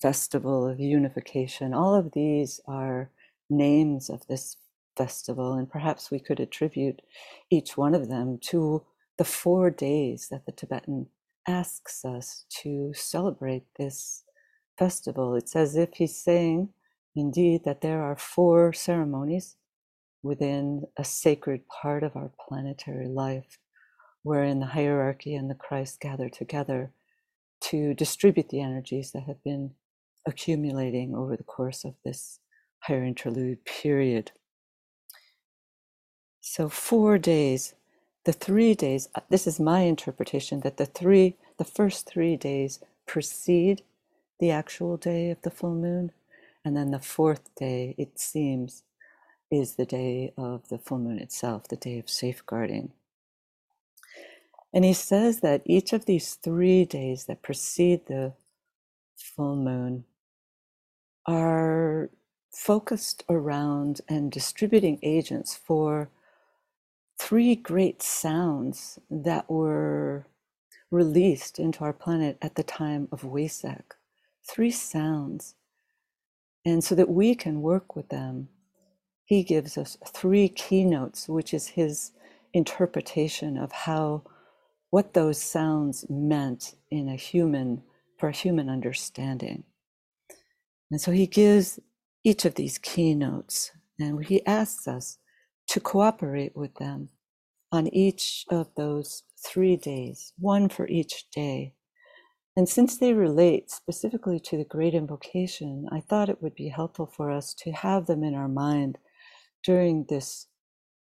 festival 0.00 0.66
of 0.66 0.80
unification. 0.80 1.74
All 1.74 1.94
of 1.94 2.12
these 2.12 2.60
are 2.66 3.10
names 3.50 4.08
of 4.08 4.26
this 4.26 4.56
festival, 4.96 5.52
and 5.52 5.70
perhaps 5.70 6.10
we 6.10 6.18
could 6.18 6.40
attribute 6.40 7.02
each 7.50 7.76
one 7.76 7.94
of 7.94 8.08
them 8.08 8.38
to 8.44 8.82
the 9.18 9.24
four 9.24 9.70
days 9.70 10.28
that 10.30 10.46
the 10.46 10.52
Tibetan 10.52 11.06
asks 11.46 12.04
us 12.04 12.46
to 12.62 12.92
celebrate 12.94 13.64
this 13.78 14.24
festival. 14.78 15.34
It's 15.34 15.54
as 15.54 15.76
if 15.76 15.94
he's 15.94 16.16
saying, 16.16 16.70
indeed, 17.14 17.62
that 17.64 17.80
there 17.80 18.02
are 18.02 18.16
four 18.16 18.72
ceremonies 18.72 19.56
within 20.22 20.84
a 20.96 21.04
sacred 21.04 21.62
part 21.68 22.02
of 22.02 22.16
our 22.16 22.32
planetary 22.48 23.08
life 23.08 23.58
wherein 24.22 24.58
the 24.58 24.66
hierarchy 24.66 25.34
and 25.34 25.50
the 25.50 25.54
Christ 25.54 26.00
gather 26.00 26.30
together 26.30 26.92
to 27.60 27.94
distribute 27.94 28.48
the 28.48 28.60
energies 28.60 29.12
that 29.12 29.24
have 29.24 29.42
been 29.44 29.72
accumulating 30.26 31.14
over 31.14 31.36
the 31.36 31.44
course 31.44 31.84
of 31.84 31.94
this 32.04 32.40
higher 32.80 33.04
interlude 33.04 33.64
period. 33.64 34.32
So, 36.40 36.68
four 36.68 37.18
days, 37.18 37.74
the 38.24 38.32
three 38.32 38.74
days, 38.74 39.08
uh, 39.14 39.20
this 39.28 39.46
is 39.46 39.60
my 39.60 39.80
interpretation 39.80 40.60
that 40.60 40.76
the 40.76 40.86
three, 40.86 41.36
the 41.58 41.64
first 41.64 42.06
three 42.06 42.36
days 42.36 42.80
precede 43.06 43.82
the 44.40 44.50
actual 44.50 44.96
day 44.96 45.30
of 45.30 45.40
the 45.42 45.50
full 45.50 45.74
moon. 45.74 46.10
And 46.64 46.76
then 46.76 46.90
the 46.90 46.98
fourth 46.98 47.54
day, 47.54 47.94
it 47.98 48.18
seems, 48.18 48.82
is 49.50 49.74
the 49.74 49.84
day 49.84 50.32
of 50.36 50.68
the 50.68 50.78
full 50.78 50.98
moon 50.98 51.18
itself, 51.18 51.68
the 51.68 51.76
day 51.76 51.98
of 51.98 52.08
safeguarding. 52.08 52.92
And 54.72 54.84
he 54.84 54.94
says 54.94 55.40
that 55.40 55.62
each 55.66 55.92
of 55.92 56.06
these 56.06 56.34
three 56.34 56.84
days 56.84 57.26
that 57.26 57.42
precede 57.42 58.06
the 58.06 58.32
full 59.14 59.54
moon 59.54 60.04
are 61.26 62.10
focused 62.50 63.24
around 63.28 64.00
and 64.08 64.32
distributing 64.32 64.98
agents 65.02 65.54
for 65.54 66.08
three 67.18 67.54
great 67.54 68.02
sounds 68.02 68.98
that 69.10 69.48
were 69.50 70.26
released 70.90 71.58
into 71.58 71.84
our 71.84 71.92
planet 71.92 72.38
at 72.42 72.54
the 72.54 72.62
time 72.62 73.08
of 73.12 73.22
Wesak. 73.22 73.94
Three 74.48 74.70
sounds. 74.70 75.54
And 76.64 76.82
so 76.82 76.94
that 76.94 77.10
we 77.10 77.34
can 77.34 77.62
work 77.62 77.96
with 77.96 78.08
them, 78.08 78.48
he 79.24 79.42
gives 79.42 79.76
us 79.78 79.96
three 80.06 80.48
keynotes, 80.48 81.28
which 81.28 81.54
is 81.54 81.68
his 81.68 82.12
interpretation 82.52 83.56
of 83.58 83.72
how 83.72 84.22
what 84.90 85.14
those 85.14 85.42
sounds 85.42 86.06
meant 86.08 86.74
in 86.90 87.08
a 87.08 87.16
human, 87.16 87.82
for 88.18 88.28
a 88.28 88.32
human 88.32 88.68
understanding. 88.68 89.64
And 90.90 91.00
so 91.00 91.10
he 91.10 91.26
gives 91.26 91.80
each 92.22 92.44
of 92.44 92.54
these 92.54 92.78
keynotes 92.78 93.72
and 93.98 94.24
he 94.24 94.46
asks 94.46 94.86
us 94.86 95.18
to 95.68 95.80
cooperate 95.80 96.56
with 96.56 96.74
them 96.76 97.10
on 97.72 97.88
each 97.88 98.44
of 98.50 98.68
those 98.76 99.24
three 99.44 99.76
days, 99.76 100.32
one 100.38 100.68
for 100.68 100.86
each 100.88 101.28
day. 101.30 101.74
And 102.56 102.68
since 102.68 102.98
they 102.98 103.12
relate 103.12 103.70
specifically 103.70 104.38
to 104.40 104.56
the 104.56 104.64
great 104.64 104.94
invocation, 104.94 105.88
I 105.90 106.00
thought 106.00 106.28
it 106.28 106.40
would 106.40 106.54
be 106.54 106.68
helpful 106.68 107.06
for 107.06 107.30
us 107.30 107.52
to 107.54 107.72
have 107.72 108.06
them 108.06 108.22
in 108.22 108.34
our 108.34 108.48
mind 108.48 108.98
during 109.64 110.06
this 110.08 110.46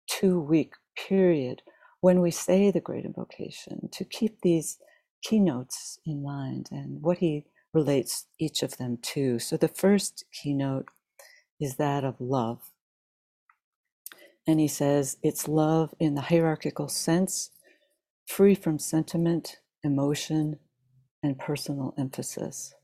two 0.08 0.40
week 0.40 0.74
period 0.96 1.62
when 2.00 2.20
we 2.20 2.30
say 2.30 2.70
the 2.70 2.80
great 2.80 3.04
invocation, 3.04 3.88
to 3.92 4.04
keep 4.04 4.40
these 4.42 4.78
keynotes 5.22 5.98
in 6.06 6.22
mind 6.22 6.68
and 6.70 7.02
what 7.02 7.18
he 7.18 7.44
relates 7.74 8.26
each 8.38 8.62
of 8.62 8.76
them 8.76 8.98
to. 9.02 9.38
So 9.38 9.56
the 9.56 9.68
first 9.68 10.24
keynote 10.32 10.86
is 11.60 11.76
that 11.76 12.04
of 12.04 12.16
love. 12.20 12.60
And 14.48 14.58
he 14.58 14.68
says 14.68 15.18
it's 15.22 15.46
love 15.46 15.94
in 16.00 16.16
the 16.16 16.22
hierarchical 16.22 16.88
sense, 16.88 17.50
free 18.26 18.56
from 18.56 18.78
sentiment, 18.78 19.58
emotion, 19.84 20.58
and 21.22 21.38
personal 21.38 21.94
emphasis. 21.98 22.74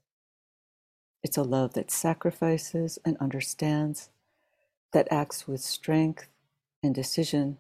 It's 1.23 1.39
a 1.39 1.43
love 1.43 1.73
that 1.73 1.91
sacrifices 1.91 2.99
and 3.05 3.17
understands, 3.19 4.11
that 4.93 5.09
acts 5.11 5.49
with 5.49 5.63
strength 5.63 6.29
and 6.83 6.95
decision 6.95 7.57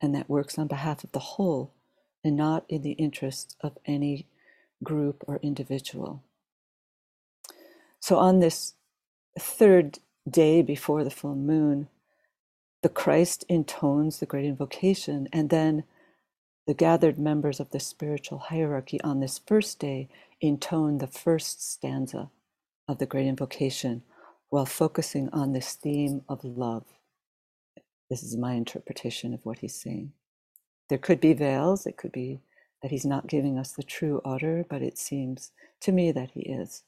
and 0.00 0.14
that 0.14 0.28
works 0.28 0.58
on 0.58 0.66
behalf 0.66 1.04
of 1.04 1.12
the 1.12 1.20
whole 1.20 1.72
and 2.24 2.36
not 2.36 2.64
in 2.68 2.82
the 2.82 2.92
interests 2.92 3.56
of 3.60 3.78
any 3.86 4.26
group 4.82 5.24
or 5.28 5.38
individual. 5.42 6.24
So, 8.00 8.16
on 8.16 8.40
this 8.40 8.74
third 9.38 10.00
day 10.28 10.62
before 10.62 11.04
the 11.04 11.10
full 11.10 11.36
moon, 11.36 11.88
the 12.82 12.88
Christ 12.88 13.44
intones 13.48 14.18
the 14.18 14.26
great 14.26 14.44
invocation, 14.44 15.28
and 15.32 15.50
then 15.50 15.84
the 16.66 16.74
gathered 16.74 17.18
members 17.18 17.60
of 17.60 17.70
the 17.70 17.80
spiritual 17.80 18.38
hierarchy 18.38 19.00
on 19.02 19.20
this 19.20 19.40
first 19.46 19.78
day 19.78 20.08
intone 20.42 20.98
the 20.98 21.06
first 21.06 21.72
stanza 21.72 22.30
of 22.86 22.98
the 22.98 23.06
great 23.06 23.26
invocation 23.26 24.02
while 24.50 24.66
focusing 24.66 25.28
on 25.32 25.52
this 25.52 25.74
theme 25.74 26.22
of 26.28 26.44
love. 26.44 26.84
This 28.10 28.22
is 28.22 28.36
my 28.36 28.54
interpretation 28.54 29.34
of 29.34 29.44
what 29.44 29.58
he's 29.58 29.74
saying. 29.74 30.12
There 30.88 30.98
could 30.98 31.20
be 31.20 31.34
veils, 31.34 31.86
it 31.86 31.96
could 31.96 32.12
be 32.12 32.40
that 32.82 32.90
he's 32.90 33.04
not 33.04 33.26
giving 33.26 33.58
us 33.58 33.72
the 33.72 33.82
true 33.82 34.20
order, 34.24 34.64
but 34.68 34.82
it 34.82 34.98
seems 34.98 35.50
to 35.80 35.92
me 35.92 36.12
that 36.12 36.30
he 36.30 36.40
is. 36.40 36.84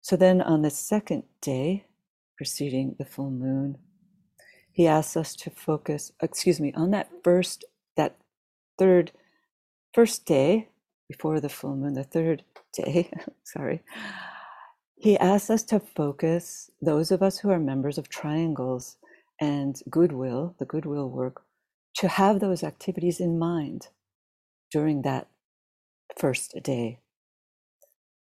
So 0.00 0.16
then 0.16 0.40
on 0.40 0.62
the 0.62 0.70
second 0.70 1.24
day, 1.40 1.86
preceding 2.36 2.94
the 2.98 3.04
full 3.04 3.30
moon, 3.30 3.78
he 4.76 4.86
asks 4.86 5.16
us 5.16 5.34
to 5.34 5.48
focus, 5.48 6.12
excuse 6.20 6.60
me, 6.60 6.70
on 6.74 6.90
that 6.90 7.08
first, 7.24 7.64
that 7.96 8.14
third, 8.78 9.10
first 9.94 10.26
day 10.26 10.68
before 11.08 11.40
the 11.40 11.48
full 11.48 11.74
moon, 11.74 11.94
the 11.94 12.04
third 12.04 12.44
day, 12.74 13.10
sorry, 13.42 13.80
he 14.94 15.16
asks 15.16 15.48
us 15.48 15.62
to 15.62 15.80
focus, 15.80 16.70
those 16.82 17.10
of 17.10 17.22
us 17.22 17.38
who 17.38 17.48
are 17.48 17.58
members 17.58 17.96
of 17.96 18.10
triangles, 18.10 18.98
and 19.40 19.80
goodwill, 19.88 20.54
the 20.58 20.66
goodwill 20.66 21.08
work, 21.08 21.40
to 21.94 22.08
have 22.08 22.40
those 22.40 22.62
activities 22.62 23.18
in 23.18 23.38
mind 23.38 23.88
during 24.70 25.00
that 25.00 25.26
first 26.18 26.54
day. 26.62 26.98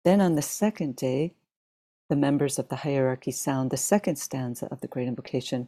Then 0.03 0.19
on 0.19 0.33
the 0.33 0.41
second 0.41 0.95
day, 0.95 1.35
the 2.09 2.15
members 2.15 2.57
of 2.57 2.69
the 2.69 2.77
hierarchy 2.77 3.31
sound 3.31 3.69
the 3.69 3.77
second 3.77 4.15
stanza 4.15 4.67
of 4.71 4.81
the 4.81 4.87
Great 4.87 5.07
Invocation, 5.07 5.67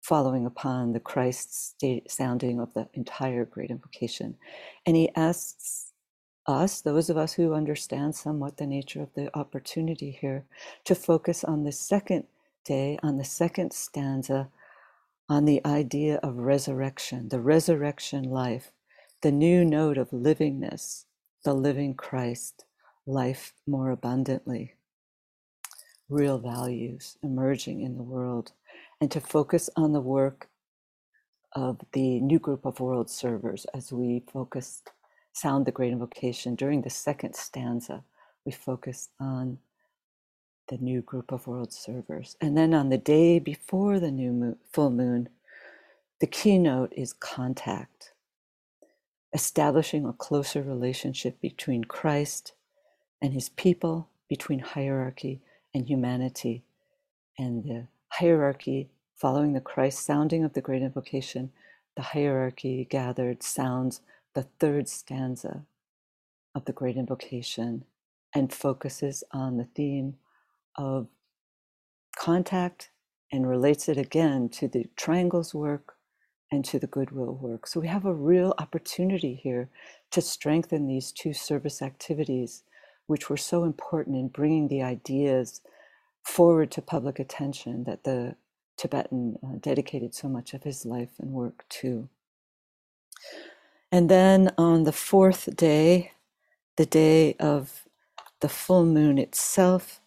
following 0.00 0.46
upon 0.46 0.92
the 0.92 1.00
Christ 1.00 1.82
sounding 2.08 2.60
of 2.60 2.74
the 2.74 2.88
entire 2.94 3.44
Great 3.44 3.70
Invocation. 3.70 4.36
And 4.86 4.96
he 4.96 5.10
asks 5.14 5.92
us, 6.46 6.80
those 6.80 7.10
of 7.10 7.16
us 7.16 7.34
who 7.34 7.54
understand 7.54 8.14
somewhat 8.14 8.56
the 8.56 8.66
nature 8.66 9.02
of 9.02 9.14
the 9.14 9.36
opportunity 9.36 10.10
here, 10.10 10.44
to 10.84 10.94
focus 10.94 11.44
on 11.44 11.64
the 11.64 11.72
second 11.72 12.24
day, 12.64 12.98
on 13.02 13.18
the 13.18 13.24
second 13.24 13.72
stanza, 13.72 14.48
on 15.28 15.44
the 15.44 15.64
idea 15.64 16.18
of 16.22 16.36
resurrection, 16.38 17.28
the 17.28 17.40
resurrection 17.40 18.24
life, 18.24 18.72
the 19.22 19.30
new 19.30 19.64
note 19.64 19.98
of 19.98 20.10
livingness, 20.10 21.04
the 21.44 21.54
living 21.54 21.94
Christ, 21.94 22.64
life 23.06 23.52
more 23.66 23.90
abundantly, 23.90 24.74
real 26.08 26.38
values 26.38 27.16
emerging 27.22 27.82
in 27.82 27.96
the 27.96 28.02
world, 28.02 28.52
and 29.00 29.10
to 29.10 29.20
focus 29.20 29.70
on 29.76 29.92
the 29.92 30.00
work 30.00 30.48
of 31.52 31.80
the 31.92 32.20
new 32.20 32.38
group 32.38 32.64
of 32.64 32.80
world 32.80 33.10
servers 33.10 33.66
as 33.74 33.92
we 33.92 34.22
focus, 34.32 34.82
sound 35.32 35.66
the 35.66 35.72
great 35.72 35.92
invocation 35.92 36.54
during 36.54 36.82
the 36.82 36.90
second 36.90 37.34
stanza. 37.34 38.04
We 38.44 38.52
focus 38.52 39.08
on 39.18 39.58
the 40.68 40.78
new 40.78 41.02
group 41.02 41.32
of 41.32 41.46
world 41.46 41.72
servers. 41.72 42.36
And 42.40 42.56
then 42.56 42.72
on 42.74 42.90
the 42.90 42.98
day 42.98 43.38
before 43.38 43.98
the 43.98 44.10
new 44.10 44.32
moon, 44.32 44.56
full 44.72 44.90
moon, 44.90 45.28
the 46.20 46.26
keynote 46.26 46.92
is 46.96 47.12
contact, 47.12 48.12
establishing 49.32 50.06
a 50.06 50.12
closer 50.12 50.62
relationship 50.62 51.40
between 51.40 51.84
Christ 51.84 52.52
and 53.20 53.32
his 53.32 53.48
people, 53.48 54.08
between 54.28 54.60
hierarchy 54.60 55.40
and 55.74 55.88
humanity. 55.88 56.62
And 57.38 57.64
the 57.64 57.86
hierarchy, 58.10 58.90
following 59.16 59.52
the 59.52 59.60
Christ 59.60 60.04
sounding 60.04 60.44
of 60.44 60.52
the 60.52 60.60
great 60.60 60.82
invocation, 60.82 61.52
the 61.96 62.02
hierarchy 62.02 62.86
gathered 62.88 63.42
sounds 63.42 64.00
the 64.34 64.42
third 64.58 64.88
stanza 64.88 65.64
of 66.54 66.64
the 66.64 66.72
great 66.72 66.96
invocation 66.96 67.84
and 68.34 68.52
focuses 68.52 69.24
on 69.32 69.56
the 69.56 69.68
theme 69.74 70.16
of 70.76 71.08
contact 72.16 72.90
and 73.32 73.48
relates 73.48 73.88
it 73.88 73.96
again 73.96 74.48
to 74.48 74.68
the 74.68 74.86
triangles 74.96 75.54
work 75.54 75.96
and 76.50 76.64
to 76.64 76.78
the 76.78 76.86
goodwill 76.86 77.38
work. 77.40 77.66
So 77.66 77.80
we 77.80 77.88
have 77.88 78.04
a 78.04 78.12
real 78.12 78.54
opportunity 78.58 79.34
here 79.34 79.68
to 80.10 80.20
strengthen 80.20 80.86
these 80.86 81.12
two 81.12 81.32
service 81.32 81.80
activities, 81.80 82.64
which 83.06 83.30
were 83.30 83.36
so 83.36 83.64
important 83.64 84.16
in 84.16 84.28
bringing 84.28 84.68
the 84.68 84.82
ideas 84.82 85.60
forward 86.22 86.70
to 86.72 86.82
public 86.82 87.18
attention 87.18 87.84
that 87.84 88.04
the 88.04 88.36
Tibetan 88.76 89.38
uh, 89.42 89.56
dedicated 89.60 90.14
so 90.14 90.28
much 90.28 90.54
of 90.54 90.62
his 90.62 90.86
life 90.86 91.10
and 91.18 91.32
work 91.32 91.64
to. 91.68 92.08
And 93.92 94.08
then 94.08 94.52
on 94.56 94.84
the 94.84 94.92
fourth 94.92 95.54
day, 95.56 96.12
the 96.76 96.86
day 96.86 97.34
of 97.34 97.86
the 98.40 98.48
full 98.48 98.86
moon 98.86 99.18
itself, 99.18 100.00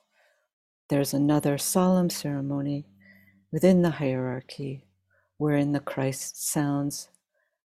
there's 0.89 1.13
another 1.13 1.57
solemn 1.57 2.09
ceremony 2.09 2.85
within 3.51 3.81
the 3.81 3.91
hierarchy 3.91 4.85
wherein 5.37 5.73
the 5.73 5.79
Christ 5.79 6.41
sounds 6.43 7.09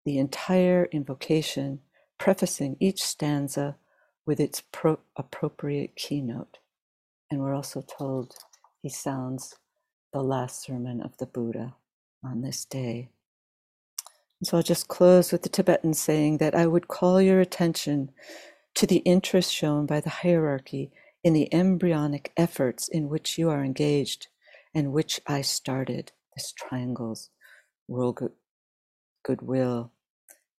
the 0.05 0.19
entire 0.19 0.89
invocation, 0.91 1.81
prefacing 2.19 2.77
each 2.81 3.03
stanza 3.03 3.77
with 4.25 4.41
its 4.41 4.63
pro- 4.73 5.01
appropriate 5.17 5.95
keynote. 5.95 6.59
And 7.31 7.41
we're 7.41 7.55
also 7.55 7.83
told 7.83 8.35
he 8.83 8.89
sounds 8.89 9.57
the 10.13 10.23
last 10.23 10.63
sermon 10.65 11.03
of 11.03 11.17
the 11.19 11.27
Buddha 11.27 11.75
on 12.25 12.43
this 12.43 12.65
day. 12.65 13.11
so 14.45 14.57
I'll 14.57 14.63
just 14.63 14.89
close 14.89 15.33
with 15.33 15.43
the 15.43 15.49
Tibetan 15.51 15.95
saying 15.95 16.39
that 16.39 16.55
I 16.55 16.67
would 16.67 16.89
call 16.89 17.21
your 17.23 17.41
attention 17.41 18.11
to 18.77 18.87
the 18.87 18.99
interest 18.99 19.53
shown 19.53 19.87
by 19.87 20.01
the 20.01 20.11
hierarchy 20.11 20.93
in 21.25 21.35
the 21.35 21.53
embryonic 21.55 22.33
efforts 22.37 22.89
in 22.89 23.09
which 23.09 23.39
you 23.39 23.51
are 23.51 23.65
engaged 23.65 24.29
and 24.75 24.93
which 24.93 25.21
I 25.27 25.43
started, 25.43 26.13
this 26.37 26.53
triangles, 26.53 27.31
world 27.89 28.17
good, 28.17 28.33
goodwill, 29.25 29.93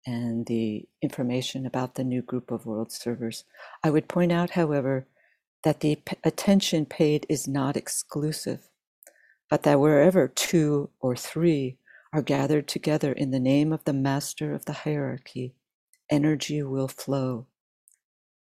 and 0.06 0.46
the 0.48 0.88
information 1.02 1.66
about 1.66 1.96
the 1.96 2.04
new 2.04 2.22
group 2.22 2.52
of 2.52 2.66
world 2.66 2.92
servers. 2.92 3.46
I 3.84 3.90
would 3.92 4.10
point 4.10 4.32
out, 4.32 4.52
however, 4.52 5.08
that 5.64 5.82
the 5.82 6.00
attention 6.24 6.86
paid 6.86 7.26
is 7.28 7.48
not 7.48 7.76
exclusive, 7.76 8.70
but 9.50 9.64
that 9.64 9.80
wherever 9.80 10.28
two 10.28 10.90
or 11.00 11.16
three 11.16 11.78
are 12.14 12.22
gathered 12.22 12.68
together 12.68 13.12
in 13.12 13.32
the 13.32 13.40
name 13.40 13.74
of 13.74 13.84
the 13.84 13.94
master 13.94 14.54
of 14.54 14.66
the 14.66 14.74
hierarchy, 14.74 15.54
energy 16.10 16.64
will 16.64 16.88
flow. 16.88 17.46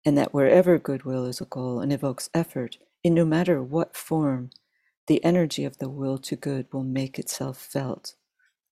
And 0.04 0.16
that 0.16 0.32
wherever 0.34 0.78
goodwill 0.78 1.26
is 1.26 1.40
a 1.40 1.46
goal 1.46 1.80
and 1.80 1.92
evokes 1.92 2.30
effort, 2.34 2.78
in 3.02 3.14
no 3.14 3.24
matter 3.24 3.62
what 3.62 3.96
form, 3.96 4.50
the 5.06 5.22
energy 5.24 5.64
of 5.64 5.78
the 5.78 5.88
will 5.88 6.18
to 6.18 6.36
good 6.36 6.66
will 6.72 6.84
make 6.84 7.18
itself 7.18 7.58
felt. 7.58 8.14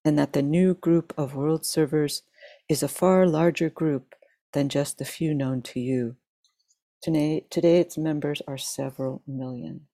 And 0.05 0.17
that 0.17 0.33
the 0.33 0.41
new 0.41 0.75
group 0.75 1.13
of 1.17 1.35
world 1.35 1.65
servers 1.65 2.23
is 2.69 2.81
a 2.81 2.87
far 2.87 3.27
larger 3.27 3.69
group 3.69 4.15
than 4.53 4.69
just 4.69 4.97
the 4.97 5.05
few 5.05 5.33
known 5.33 5.61
to 5.63 5.79
you 5.79 6.15
Today, 7.01 7.45
today 7.49 7.79
its 7.79 7.97
members 7.97 8.41
are 8.47 8.57
several 8.57 9.21
million. 9.27 9.87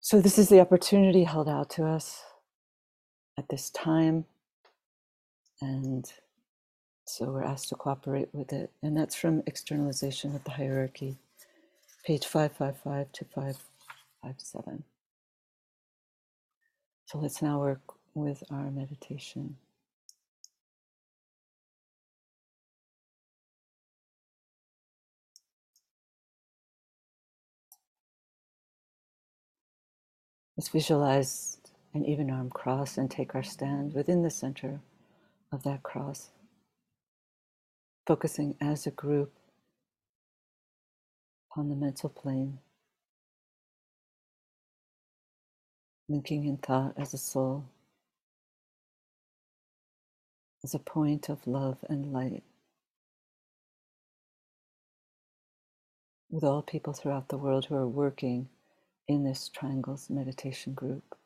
So, 0.00 0.20
this 0.20 0.38
is 0.38 0.48
the 0.48 0.60
opportunity 0.60 1.24
held 1.24 1.48
out 1.48 1.70
to 1.70 1.84
us 1.86 2.22
at 3.38 3.48
this 3.48 3.70
time. 3.70 4.24
And 5.60 6.10
so 7.04 7.26
we're 7.26 7.42
asked 7.42 7.70
to 7.70 7.74
cooperate 7.74 8.28
with 8.32 8.52
it. 8.52 8.70
And 8.82 8.96
that's 8.96 9.16
from 9.16 9.42
Externalization 9.46 10.34
of 10.34 10.44
the 10.44 10.50
Hierarchy, 10.52 11.16
page 12.04 12.26
555 12.26 13.12
to 13.12 13.24
557. 13.24 14.84
So 17.06 17.18
let's 17.18 17.42
now 17.42 17.58
work 17.60 17.80
with 18.14 18.44
our 18.50 18.70
meditation. 18.70 19.56
Let's 30.58 30.70
visualize 30.70 31.58
an 31.94 32.04
even 32.04 32.30
arm 32.30 32.50
cross 32.50 32.98
and 32.98 33.08
take 33.08 33.36
our 33.36 33.44
stand 33.44 33.94
within 33.94 34.24
the 34.24 34.30
center 34.30 34.80
of 35.52 35.62
that 35.62 35.84
cross, 35.84 36.30
focusing 38.08 38.56
as 38.60 38.84
a 38.84 38.90
group 38.90 39.32
on 41.54 41.68
the 41.68 41.76
mental 41.76 42.08
plane, 42.08 42.58
linking 46.08 46.44
in 46.44 46.56
thought 46.56 46.94
as 46.96 47.14
a 47.14 47.18
soul, 47.18 47.66
as 50.64 50.74
a 50.74 50.80
point 50.80 51.28
of 51.28 51.46
love 51.46 51.78
and 51.88 52.12
light. 52.12 52.42
With 56.28 56.42
all 56.42 56.62
people 56.62 56.94
throughout 56.94 57.28
the 57.28 57.38
world 57.38 57.66
who 57.66 57.76
are 57.76 57.86
working 57.86 58.48
in 59.08 59.24
this 59.24 59.48
triangles 59.50 60.10
meditation 60.10 60.74
group. 60.74 61.16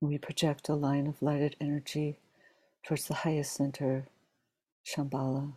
We 0.00 0.18
project 0.18 0.68
a 0.68 0.74
line 0.74 1.06
of 1.08 1.22
lighted 1.22 1.56
energy 1.60 2.18
towards 2.84 3.08
the 3.08 3.14
highest 3.14 3.52
center, 3.54 4.06
Shambhala. 4.86 5.54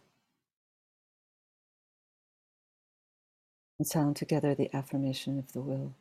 And 3.80 3.88
sound 3.88 4.16
together 4.16 4.56
the 4.56 4.76
affirmation 4.76 5.40
of 5.40 5.54
the 5.54 5.62
will. 5.62 5.96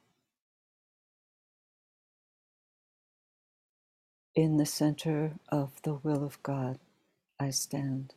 In 4.35 4.59
the 4.59 4.67
center 4.67 5.35
of 5.51 5.83
the 5.83 5.95
will 5.95 6.25
of 6.25 6.43
God, 6.43 6.79
I 7.41 7.51
stand. 7.51 8.15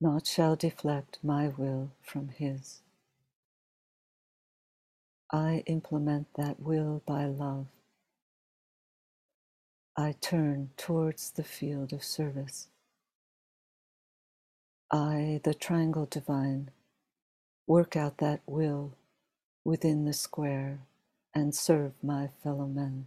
Naught 0.00 0.26
shall 0.26 0.56
deflect 0.56 1.18
my 1.22 1.48
will 1.48 1.92
from 2.02 2.28
His. 2.28 2.82
I 5.32 5.64
implement 5.66 6.28
that 6.36 6.60
will 6.60 7.02
by 7.06 7.26
love. 7.26 7.66
I 9.96 10.14
turn 10.20 10.70
towards 10.76 11.32
the 11.32 11.44
field 11.44 11.92
of 11.92 12.04
service. 12.04 12.68
I, 14.92 15.40
the 15.44 15.54
triangle 15.54 16.06
divine, 16.10 16.70
work 17.70 17.94
out 17.94 18.18
that 18.18 18.40
will 18.48 18.96
within 19.64 20.04
the 20.04 20.12
square 20.12 20.80
and 21.32 21.54
serve 21.54 21.92
my 22.02 22.28
fellow 22.42 22.66
men. 22.66 23.06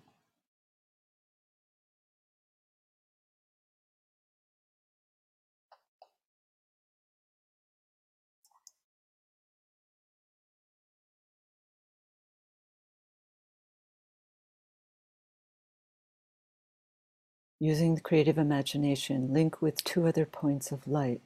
Using 17.59 17.95
the 17.95 18.01
creative 18.01 18.37
imagination, 18.37 19.33
link 19.33 19.61
with 19.61 19.83
two 19.83 20.07
other 20.07 20.25
points 20.25 20.71
of 20.71 20.87
light 20.87 21.19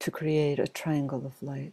to 0.00 0.10
create 0.10 0.58
a 0.58 0.68
triangle 0.68 1.24
of 1.24 1.42
light. 1.42 1.72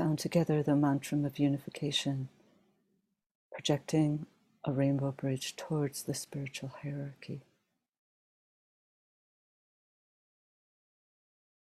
Sound 0.00 0.18
together 0.18 0.62
the 0.62 0.76
mantra 0.76 1.18
of 1.26 1.38
unification, 1.38 2.30
projecting 3.52 4.24
a 4.64 4.72
rainbow 4.72 5.12
bridge 5.12 5.56
towards 5.56 6.04
the 6.04 6.14
spiritual 6.14 6.72
hierarchy. 6.82 7.42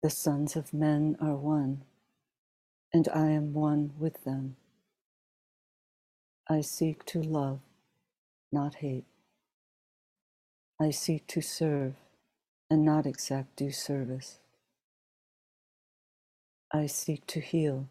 The 0.02 0.08
sons 0.08 0.56
of 0.56 0.72
men 0.72 1.18
are 1.20 1.36
one, 1.36 1.82
and 2.94 3.10
I 3.14 3.26
am 3.26 3.52
one 3.52 3.92
with 3.98 4.24
them. 4.24 4.56
I 6.48 6.62
seek 6.62 7.04
to 7.04 7.20
love, 7.20 7.60
not 8.50 8.76
hate. 8.76 9.04
I 10.80 10.92
seek 10.92 11.26
to 11.26 11.42
serve 11.42 11.96
and 12.70 12.86
not 12.86 13.04
exact 13.04 13.56
due 13.56 13.70
service. 13.70 14.38
I 16.72 16.86
seek 16.86 17.26
to 17.26 17.40
heal, 17.40 17.90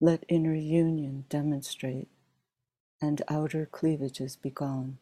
Let 0.00 0.24
inner 0.28 0.54
union 0.54 1.26
demonstrate 1.30 2.08
and 3.02 3.22
outer 3.28 3.66
cleavages 3.66 4.36
be 4.36 4.50
gone. 4.50 4.98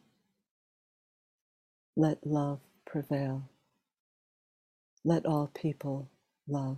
Let 1.97 2.27
love 2.27 2.59
prevail. 2.85 3.49
Let 5.05 5.25
all 5.25 5.51
people 5.53 6.09
love. 6.47 6.77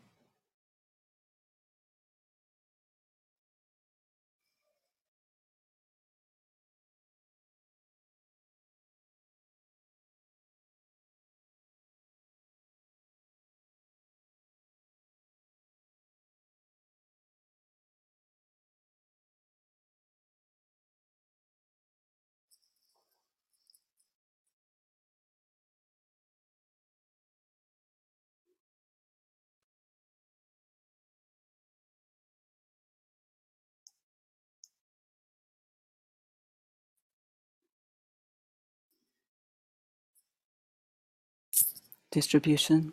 Distribution, 42.11 42.91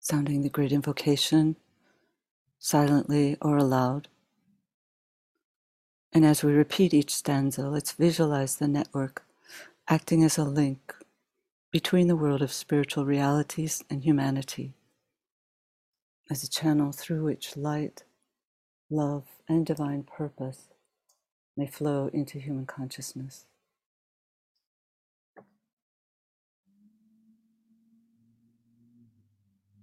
sounding 0.00 0.42
the 0.42 0.48
great 0.48 0.72
invocation 0.72 1.54
silently 2.58 3.36
or 3.40 3.56
aloud. 3.56 4.08
And 6.12 6.26
as 6.26 6.42
we 6.42 6.52
repeat 6.52 6.92
each 6.92 7.14
stanza, 7.14 7.68
let's 7.68 7.92
visualize 7.92 8.56
the 8.56 8.66
network 8.66 9.24
acting 9.86 10.24
as 10.24 10.36
a 10.36 10.42
link 10.42 10.96
between 11.70 12.08
the 12.08 12.16
world 12.16 12.42
of 12.42 12.52
spiritual 12.52 13.04
realities 13.04 13.84
and 13.88 14.02
humanity, 14.02 14.74
as 16.28 16.42
a 16.42 16.50
channel 16.50 16.90
through 16.90 17.22
which 17.22 17.56
light, 17.56 18.02
love, 18.90 19.26
and 19.48 19.64
divine 19.64 20.02
purpose 20.02 20.68
may 21.56 21.68
flow 21.68 22.10
into 22.12 22.40
human 22.40 22.66
consciousness. 22.66 23.44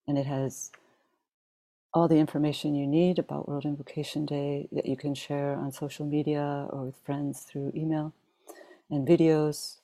And 0.07 0.17
it 0.17 0.25
has 0.25 0.71
all 1.93 2.07
the 2.07 2.19
information 2.19 2.75
you 2.75 2.87
need 2.87 3.19
about 3.19 3.49
World 3.49 3.65
Invocation 3.65 4.25
Day 4.25 4.69
that 4.71 4.85
you 4.85 4.95
can 4.95 5.13
share 5.13 5.57
on 5.57 5.73
social 5.73 6.05
media 6.05 6.67
or 6.69 6.85
with 6.85 6.95
friends 7.05 7.41
through 7.41 7.73
email 7.75 8.13
and 8.89 9.05
videos. 9.05 9.79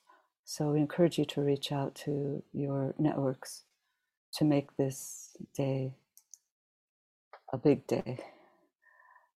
So 0.45 0.71
we 0.71 0.79
encourage 0.79 1.17
you 1.17 1.25
to 1.25 1.41
reach 1.41 1.73
out 1.73 1.95
to 2.05 2.43
your 2.53 2.95
networks 2.97 3.63
to 4.33 4.45
make 4.45 4.75
this 4.77 5.35
day 5.53 5.93
a 7.51 7.57
big 7.57 7.85
day. 7.87 8.19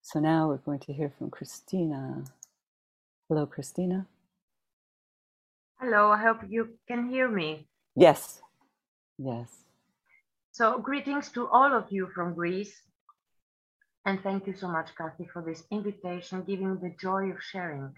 So 0.02 0.20
now 0.20 0.48
we're 0.48 0.58
going 0.58 0.80
to 0.80 0.94
hear 0.94 1.12
from 1.18 1.30
Christina. 1.30 2.24
Hello, 3.28 3.46
Christina. 3.46 4.08
Hello, 5.80 6.12
I 6.12 6.22
hope 6.22 6.42
you 6.48 6.78
can 6.88 7.10
hear 7.10 7.28
me. 7.28 7.68
Yes, 7.96 8.42
yes. 9.18 9.50
So, 10.52 10.80
greetings 10.80 11.30
to 11.32 11.48
all 11.48 11.74
of 11.74 11.86
you 11.90 12.08
from 12.16 12.34
Greece. 12.34 12.82
And 14.06 14.22
thank 14.22 14.48
you 14.48 14.54
so 14.54 14.68
much, 14.70 14.90
Kathy, 14.96 15.28
for 15.34 15.42
this 15.42 15.64
invitation, 15.72 16.44
giving 16.44 16.78
the 16.80 16.94
joy 17.02 17.32
of 17.32 17.42
sharing. 17.42 17.94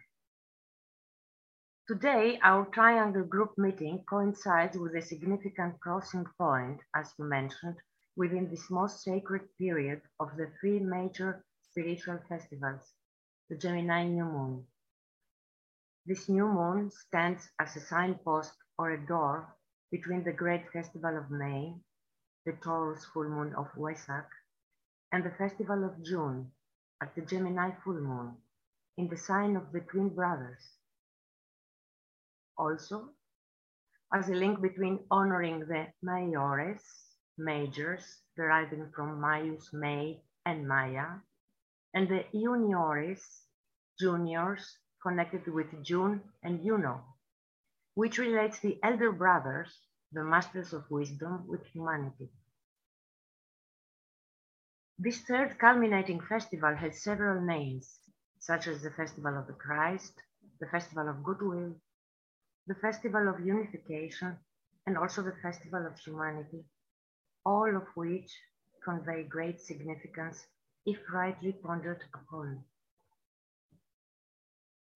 Today, 1.88 2.38
our 2.44 2.66
triangle 2.66 3.24
group 3.24 3.58
meeting 3.58 4.04
coincides 4.10 4.78
with 4.78 4.94
a 4.94 5.02
significant 5.02 5.80
crossing 5.80 6.26
point, 6.38 6.82
as 6.94 7.14
you 7.18 7.24
mentioned, 7.24 7.78
within 8.18 8.50
this 8.50 8.70
most 8.70 9.04
sacred 9.04 9.48
period 9.58 10.02
of 10.20 10.36
the 10.36 10.52
three 10.60 10.80
major 10.80 11.46
spiritual 11.62 12.20
festivals, 12.28 12.94
the 13.50 13.56
Gemini 13.56 14.04
new 14.04 14.26
moon. 14.26 14.68
This 16.06 16.28
new 16.28 16.50
moon 16.50 16.92
stands 16.92 17.50
as 17.58 17.78
a 17.78 17.80
signpost 17.80 18.58
or 18.78 18.92
a 18.92 19.08
door 19.08 19.56
between 19.90 20.26
the 20.26 20.34
great 20.34 20.70
festival 20.74 21.16
of 21.16 21.32
May, 21.32 21.74
the 22.46 22.52
Taurus 22.52 23.06
full 23.06 23.30
moon 23.30 23.56
of 23.56 23.72
Wesak, 23.78 24.28
and 25.14 25.24
the 25.24 25.32
festival 25.32 25.86
of 25.86 26.04
June 26.04 26.52
at 27.02 27.16
the 27.16 27.22
Gemini 27.22 27.72
full 27.82 28.02
moon 28.02 28.36
in 28.98 29.08
the 29.08 29.16
sign 29.16 29.56
of 29.56 29.72
the 29.72 29.80
twin 29.80 30.10
brothers. 30.10 30.77
Also, 32.58 33.10
as 34.14 34.30
a 34.30 34.34
link 34.34 34.62
between 34.62 35.06
honoring 35.12 35.60
the 35.60 35.88
maiores, 36.04 36.82
majors 37.38 38.22
deriving 38.36 38.90
from 38.96 39.20
Maius, 39.20 39.72
May, 39.74 40.22
and 40.46 40.68
Maya, 40.68 41.20
and 41.94 42.08
the 42.08 42.26
Juniores, 42.34 43.44
juniors, 44.00 44.78
connected 45.02 45.48
with 45.48 45.84
June 45.84 46.22
and 46.44 46.64
Juno, 46.64 47.04
which 47.96 48.18
relates 48.18 48.60
the 48.60 48.80
elder 48.84 49.12
brothers, 49.12 49.80
the 50.12 50.24
masters 50.24 50.74
of 50.74 50.90
wisdom, 50.90 51.46
with 51.48 51.66
humanity. 51.68 52.30
This 55.00 55.22
third 55.22 55.60
culminating 55.60 56.22
festival 56.22 56.76
has 56.76 57.04
several 57.04 57.42
names, 57.42 58.00
such 58.40 58.68
as 58.68 58.82
the 58.82 58.92
Festival 58.92 59.38
of 59.38 59.46
the 59.48 59.54
Christ, 59.54 60.14
the 60.60 60.68
Festival 60.68 61.08
of 61.08 61.24
Goodwill, 61.24 61.76
the 62.68 62.76
Festival 62.76 63.30
of 63.30 63.40
Unification, 63.40 64.38
and 64.86 64.98
also 64.98 65.22
the 65.22 65.36
Festival 65.42 65.86
of 65.86 65.98
Humanity, 66.00 66.66
all 67.46 67.76
of 67.76 67.84
which 67.96 68.32
convey 68.84 69.24
great 69.24 69.62
significance 69.62 70.46
if 70.86 70.98
rightly 71.12 71.54
pondered 71.54 72.04
upon. 72.14 72.64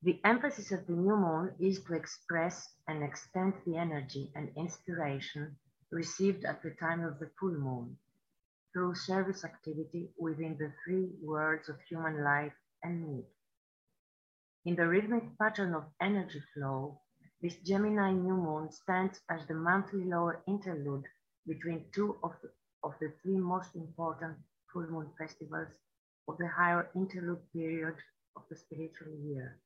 The 0.04 0.20
emphasis 0.26 0.72
of 0.72 0.86
the 0.88 0.94
new 0.94 1.16
moon 1.16 1.54
is 1.60 1.82
to 1.84 1.94
express 1.94 2.74
and 2.88 3.04
extend 3.04 3.54
the 3.66 3.78
energy 3.78 4.32
and 4.36 4.52
inspiration 4.58 5.56
received 5.92 6.44
at 6.44 6.64
the 6.64 6.72
time 6.72 7.04
of 7.04 7.20
the 7.20 7.30
full 7.40 7.52
moon 7.52 7.98
through 8.74 8.96
service 8.96 9.46
activity 9.46 10.10
within 10.18 10.58
the 10.58 10.74
three 10.84 11.12
worlds 11.22 11.70
of 11.70 11.80
human 11.88 12.24
life 12.24 12.54
and 12.84 13.08
need. 13.08 13.26
In 14.66 14.76
the 14.76 14.88
rhythmic 14.88 15.38
pattern 15.38 15.74
of 15.74 15.86
energy 16.02 16.42
flow, 16.54 17.00
this 17.42 17.56
Gemini 17.66 18.12
new 18.12 18.36
moon 18.36 18.72
stands 18.72 19.20
as 19.30 19.48
the 19.48 19.56
monthly 19.56 20.06
lower 20.06 20.44
interlude 20.48 21.06
between 21.48 21.86
two 21.94 22.18
of 22.24 22.34
the, 22.44 22.50
of 22.84 22.94
the 23.02 23.12
three 23.22 23.38
most 23.38 23.76
important 23.76 24.38
full 24.72 24.88
moon 24.88 25.10
festivals 25.18 25.70
of 26.28 26.38
the 26.38 26.48
higher 26.48 26.90
interlude 26.96 27.42
period 27.52 27.96
of 28.36 28.44
the 28.50 28.56
spiritual 28.56 29.14
year. 29.24 29.58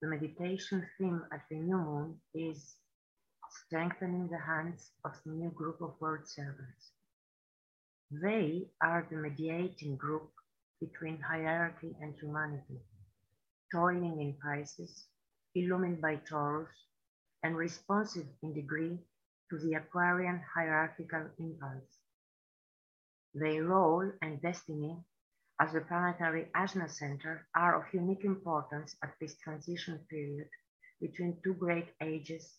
The 0.00 0.08
meditation 0.08 0.86
theme 0.96 1.22
at 1.32 1.42
the 1.50 1.56
new 1.56 1.76
moon 1.76 2.20
is 2.32 2.76
strengthening 3.66 4.28
the 4.28 4.38
hands 4.38 4.92
of 5.04 5.12
the 5.24 5.32
new 5.32 5.50
group 5.50 5.80
of 5.80 5.94
world 6.00 6.28
servants. 6.28 6.92
They 8.10 8.68
are 8.80 9.04
the 9.10 9.16
mediating 9.16 9.96
group 9.96 10.30
between 10.80 11.18
hierarchy 11.20 11.96
and 12.00 12.14
humanity, 12.14 12.80
toiling 13.72 14.20
in 14.20 14.34
Pisces, 14.40 15.06
illumined 15.62 16.00
by 16.00 16.16
Taurus, 16.16 16.70
and 17.42 17.56
responsive 17.56 18.26
in 18.42 18.54
degree 18.54 18.98
to 19.50 19.58
the 19.58 19.74
Aquarian 19.74 20.40
hierarchical 20.54 21.28
impulse. 21.38 22.00
Their 23.34 23.64
role 23.64 24.10
and 24.22 24.40
destiny 24.42 24.96
as 25.60 25.72
the 25.72 25.80
planetary 25.80 26.48
Ajna 26.54 26.90
center 26.90 27.46
are 27.54 27.80
of 27.80 27.94
unique 27.94 28.24
importance 28.24 28.96
at 29.02 29.14
this 29.20 29.36
transition 29.36 29.98
period 30.10 30.48
between 31.00 31.40
two 31.42 31.54
great 31.54 31.88
ages 32.02 32.58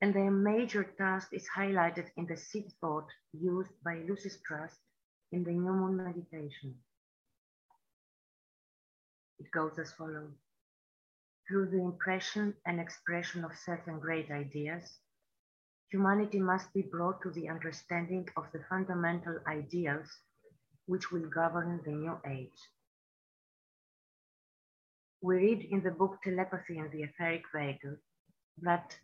and 0.00 0.14
their 0.14 0.30
major 0.30 0.84
task 0.84 1.28
is 1.32 1.48
highlighted 1.56 2.06
in 2.16 2.26
the 2.26 2.36
seed 2.36 2.70
thought 2.80 3.08
used 3.32 3.70
by 3.84 3.96
Lucis 4.06 4.38
Trust 4.46 4.76
in 5.32 5.42
the 5.42 5.52
New 5.52 5.72
Moon 5.72 5.96
Meditation. 5.96 6.74
It 9.38 9.50
goes 9.50 9.78
as 9.78 9.92
follows. 9.92 10.32
Through 11.48 11.70
the 11.70 11.80
impression 11.80 12.56
and 12.66 12.80
expression 12.80 13.44
of 13.44 13.56
certain 13.56 14.00
great 14.00 14.32
ideas, 14.32 14.98
humanity 15.90 16.40
must 16.40 16.72
be 16.74 16.82
brought 16.82 17.22
to 17.22 17.30
the 17.30 17.48
understanding 17.48 18.28
of 18.36 18.50
the 18.52 18.64
fundamental 18.68 19.38
ideals 19.46 20.08
which 20.86 21.12
will 21.12 21.28
govern 21.28 21.80
the 21.84 21.92
new 21.92 22.18
age. 22.26 22.58
We 25.22 25.36
read 25.36 25.68
in 25.70 25.82
the 25.82 25.92
book 25.92 26.18
Telepathy 26.24 26.78
and 26.78 26.90
the 26.90 27.04
Etheric 27.04 27.44
Vehicle 27.54 27.96
that 28.62 28.98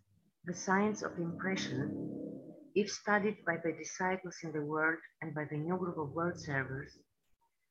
the 0.44 0.54
science 0.54 1.02
of 1.02 1.18
impression, 1.18 1.86
if 2.74 2.90
studied 2.90 3.44
by 3.44 3.58
the 3.58 3.72
disciples 3.72 4.38
in 4.42 4.50
the 4.50 4.62
world 4.62 4.98
and 5.20 5.32
by 5.32 5.44
the 5.44 5.58
new 5.58 5.76
group 5.76 5.96
of 5.96 6.10
world 6.10 6.40
servers, 6.40 6.98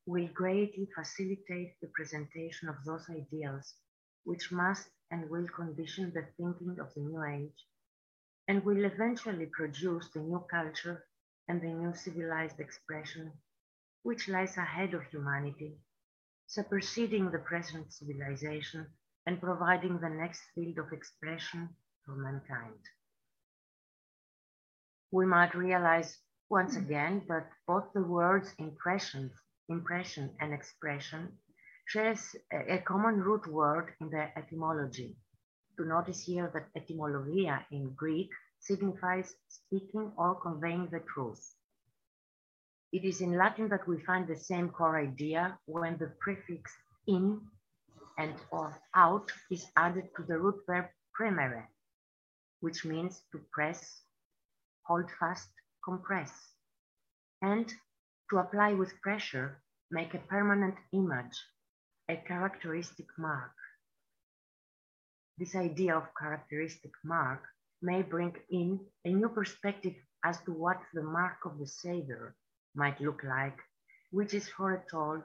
will 0.05 0.29
greatly 0.33 0.87
facilitate 0.95 1.75
the 1.81 1.91
presentation 1.93 2.69
of 2.69 2.75
those 2.85 3.05
ideals 3.09 3.75
which 4.23 4.51
must 4.51 4.89
and 5.11 5.29
will 5.29 5.47
condition 5.47 6.11
the 6.13 6.25
thinking 6.37 6.77
of 6.79 6.93
the 6.93 7.01
new 7.01 7.23
age 7.23 7.65
and 8.47 8.63
will 8.63 8.83
eventually 8.85 9.45
produce 9.45 10.09
the 10.09 10.19
new 10.19 10.43
culture 10.49 11.05
and 11.47 11.61
the 11.61 11.67
new 11.67 11.93
civilized 11.93 12.59
expression 12.59 13.31
which 14.03 14.27
lies 14.27 14.57
ahead 14.57 14.93
of 14.93 15.03
humanity, 15.03 15.77
superseding 16.47 17.29
the 17.29 17.39
present 17.39 17.93
civilization 17.93 18.87
and 19.25 19.39
providing 19.39 19.99
the 19.99 20.09
next 20.09 20.41
field 20.55 20.77
of 20.79 20.91
expression 20.91 21.69
for 22.03 22.15
mankind. 22.15 22.79
We 25.11 25.25
might 25.25 25.53
realize 25.53 26.17
once 26.49 26.75
hmm. 26.75 26.83
again 26.83 27.21
that 27.27 27.49
both 27.67 27.93
the 27.93 28.01
words 28.01 28.53
impression, 28.57 29.31
impression 29.69 30.31
and 30.39 30.53
expression 30.53 31.37
shares 31.91 32.35
a, 32.53 32.77
common 32.77 33.19
root 33.19 33.45
word 33.47 33.93
in 33.99 34.09
their 34.09 34.31
etymology. 34.37 35.15
To 35.77 35.85
notice 35.85 36.21
here 36.23 36.49
that 36.53 36.73
etymologia 36.79 37.65
in 37.71 37.93
Greek 37.95 38.29
signifies 38.59 39.33
speaking 39.49 40.11
or 40.17 40.35
conveying 40.35 40.87
the 40.91 41.01
truth. 41.13 41.43
It 42.93 43.03
is 43.03 43.19
in 43.19 43.37
Latin 43.37 43.67
that 43.69 43.87
we 43.87 43.99
find 43.99 44.25
the 44.25 44.37
same 44.37 44.69
core 44.69 44.99
idea 44.99 45.57
when 45.65 45.97
the 45.97 46.11
prefix 46.21 46.71
in 47.07 47.41
and 48.17 48.35
or 48.51 48.73
out 48.95 49.31
is 49.49 49.65
added 49.75 50.07
to 50.15 50.23
the 50.23 50.37
root 50.37 50.61
verb 50.67 50.85
premere, 51.19 51.65
which 52.61 52.85
means 52.85 53.21
to 53.31 53.39
press, 53.51 54.01
hold 54.83 55.09
fast, 55.19 55.49
compress, 55.83 56.31
and 57.41 57.73
to 58.29 58.37
apply 58.37 58.73
with 58.73 59.01
pressure, 59.01 59.61
make 59.89 60.13
a 60.13 60.19
permanent 60.19 60.75
image, 60.93 61.37
a 62.11 62.17
characteristic 62.27 63.07
mark. 63.17 63.55
This 65.37 65.55
idea 65.55 65.95
of 65.95 66.13
characteristic 66.19 66.91
mark 67.05 67.41
may 67.81 68.01
bring 68.01 68.35
in 68.49 68.81
a 69.05 69.09
new 69.13 69.29
perspective 69.29 69.95
as 70.25 70.41
to 70.41 70.51
what 70.51 70.81
the 70.93 71.03
mark 71.03 71.37
of 71.45 71.57
the 71.57 71.67
Savior 71.67 72.35
might 72.75 72.99
look 72.99 73.23
like, 73.23 73.57
which 74.11 74.33
is 74.33 74.49
foretold 74.49 75.23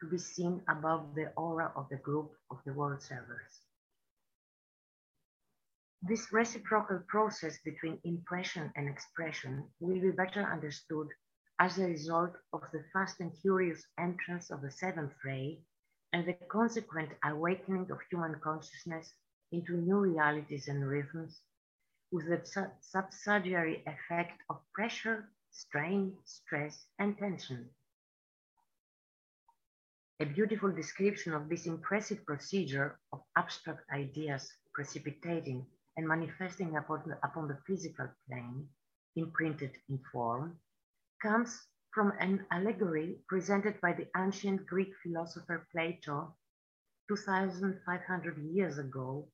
to 0.00 0.10
be 0.10 0.18
seen 0.18 0.60
above 0.68 1.14
the 1.14 1.32
aura 1.38 1.72
of 1.74 1.88
the 1.88 2.02
group 2.08 2.30
of 2.50 2.58
the 2.66 2.74
world 2.74 3.00
servers. 3.00 3.52
This 6.02 6.30
reciprocal 6.34 7.00
process 7.08 7.56
between 7.64 7.98
impression 8.04 8.70
and 8.76 8.90
expression 8.90 9.64
will 9.80 9.98
be 9.98 10.10
better 10.10 10.42
understood 10.42 11.08
as 11.58 11.78
a 11.78 11.86
result 11.86 12.34
of 12.52 12.60
the 12.74 12.84
fast 12.92 13.20
and 13.20 13.32
curious 13.40 13.82
entrance 13.98 14.50
of 14.50 14.60
the 14.60 14.70
seventh 14.70 15.14
ray 15.24 15.64
and 16.16 16.24
the 16.24 16.32
consequent 16.48 17.10
awakening 17.26 17.86
of 17.90 17.98
human 18.10 18.34
consciousness 18.42 19.12
into 19.52 19.76
new 19.76 19.98
realities 19.98 20.66
and 20.66 20.88
rhythms 20.88 21.42
with 22.10 22.24
the 22.26 22.70
subsidiary 22.80 23.84
effect 23.86 24.40
of 24.48 24.56
pressure, 24.72 25.28
strain, 25.50 26.14
stress, 26.24 26.86
and 26.98 27.18
tension. 27.18 27.68
A 30.20 30.24
beautiful 30.24 30.72
description 30.72 31.34
of 31.34 31.50
this 31.50 31.66
impressive 31.66 32.24
procedure 32.24 32.98
of 33.12 33.20
abstract 33.36 33.82
ideas 33.92 34.50
precipitating 34.72 35.66
and 35.98 36.08
manifesting 36.08 36.78
upon 36.78 37.02
the, 37.06 37.18
upon 37.28 37.46
the 37.46 37.58
physical 37.66 38.08
plane, 38.26 38.66
imprinted 39.16 39.72
in 39.90 40.00
form, 40.10 40.56
comes 41.20 41.60
from 41.96 42.12
an 42.20 42.44
allegory 42.50 43.16
presented 43.26 43.80
by 43.80 43.90
the 43.90 44.06
ancient 44.18 44.66
Greek 44.66 44.92
philosopher 45.02 45.66
Plato 45.72 46.36
2,500 47.08 48.36
years 48.52 48.76
ago 48.76 49.26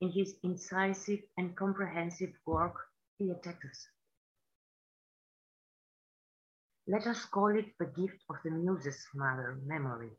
in 0.00 0.08
his 0.12 0.36
incisive 0.44 1.18
and 1.36 1.56
comprehensive 1.56 2.30
work, 2.46 2.76
Theaetetus. 3.18 3.88
Let 6.86 7.08
us 7.08 7.24
call 7.24 7.58
it 7.58 7.66
the 7.80 7.86
gift 7.86 8.22
of 8.30 8.36
the 8.44 8.52
Muses' 8.52 9.04
mother 9.12 9.58
memory 9.66 10.12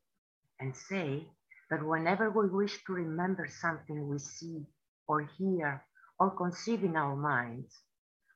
and 0.60 0.76
say 0.76 1.30
that 1.70 1.82
whenever 1.82 2.30
we 2.30 2.50
wish 2.50 2.84
to 2.88 2.92
remember 2.92 3.48
something 3.48 4.10
we 4.10 4.20
see 4.20 4.66
or 5.08 5.22
hear 5.22 5.82
or 6.20 6.32
conceive 6.32 6.84
in 6.84 6.98
our 6.98 7.16
minds, 7.16 7.74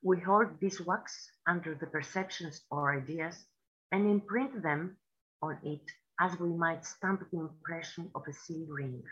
we 0.04 0.20
hold 0.20 0.60
this 0.60 0.82
wax 0.82 1.30
under 1.46 1.74
the 1.74 1.86
perceptions 1.86 2.60
or 2.70 2.94
ideas 2.94 3.46
and 3.90 4.06
imprint 4.06 4.62
them 4.62 4.98
on 5.40 5.58
it 5.62 5.90
as 6.20 6.38
we 6.38 6.50
might 6.50 6.84
stamp 6.84 7.22
the 7.30 7.38
impression 7.38 8.10
of 8.14 8.22
a 8.28 8.32
seal 8.32 8.66
ring. 8.68 9.02